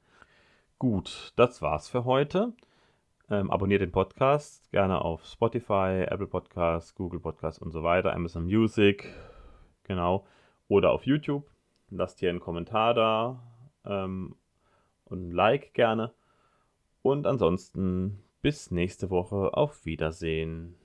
Gut, 0.77 1.33
das 1.35 1.61
war's 1.61 1.89
für 1.89 2.05
heute. 2.05 2.53
Ähm, 3.29 3.49
abonniert 3.49 3.81
den 3.81 3.91
Podcast 3.91 4.71
gerne 4.71 5.01
auf 5.01 5.25
Spotify, 5.25 6.05
Apple 6.07 6.27
Podcasts, 6.27 6.95
Google 6.95 7.19
Podcasts 7.19 7.61
und 7.61 7.71
so 7.71 7.81
weiter, 7.81 8.13
Amazon 8.13 8.45
Music, 8.45 9.07
genau, 9.83 10.25
oder 10.67 10.91
auf 10.91 11.05
YouTube. 11.05 11.49
Lasst 11.89 12.19
hier 12.19 12.29
einen 12.29 12.39
Kommentar 12.39 12.93
da 12.93 13.43
ähm, 13.85 14.35
und 15.05 15.29
ein 15.29 15.31
Like 15.31 15.73
gerne. 15.73 16.13
Und 17.01 17.25
ansonsten 17.25 18.23
bis 18.41 18.71
nächste 18.71 19.09
Woche. 19.09 19.53
Auf 19.53 19.85
Wiedersehen. 19.85 20.75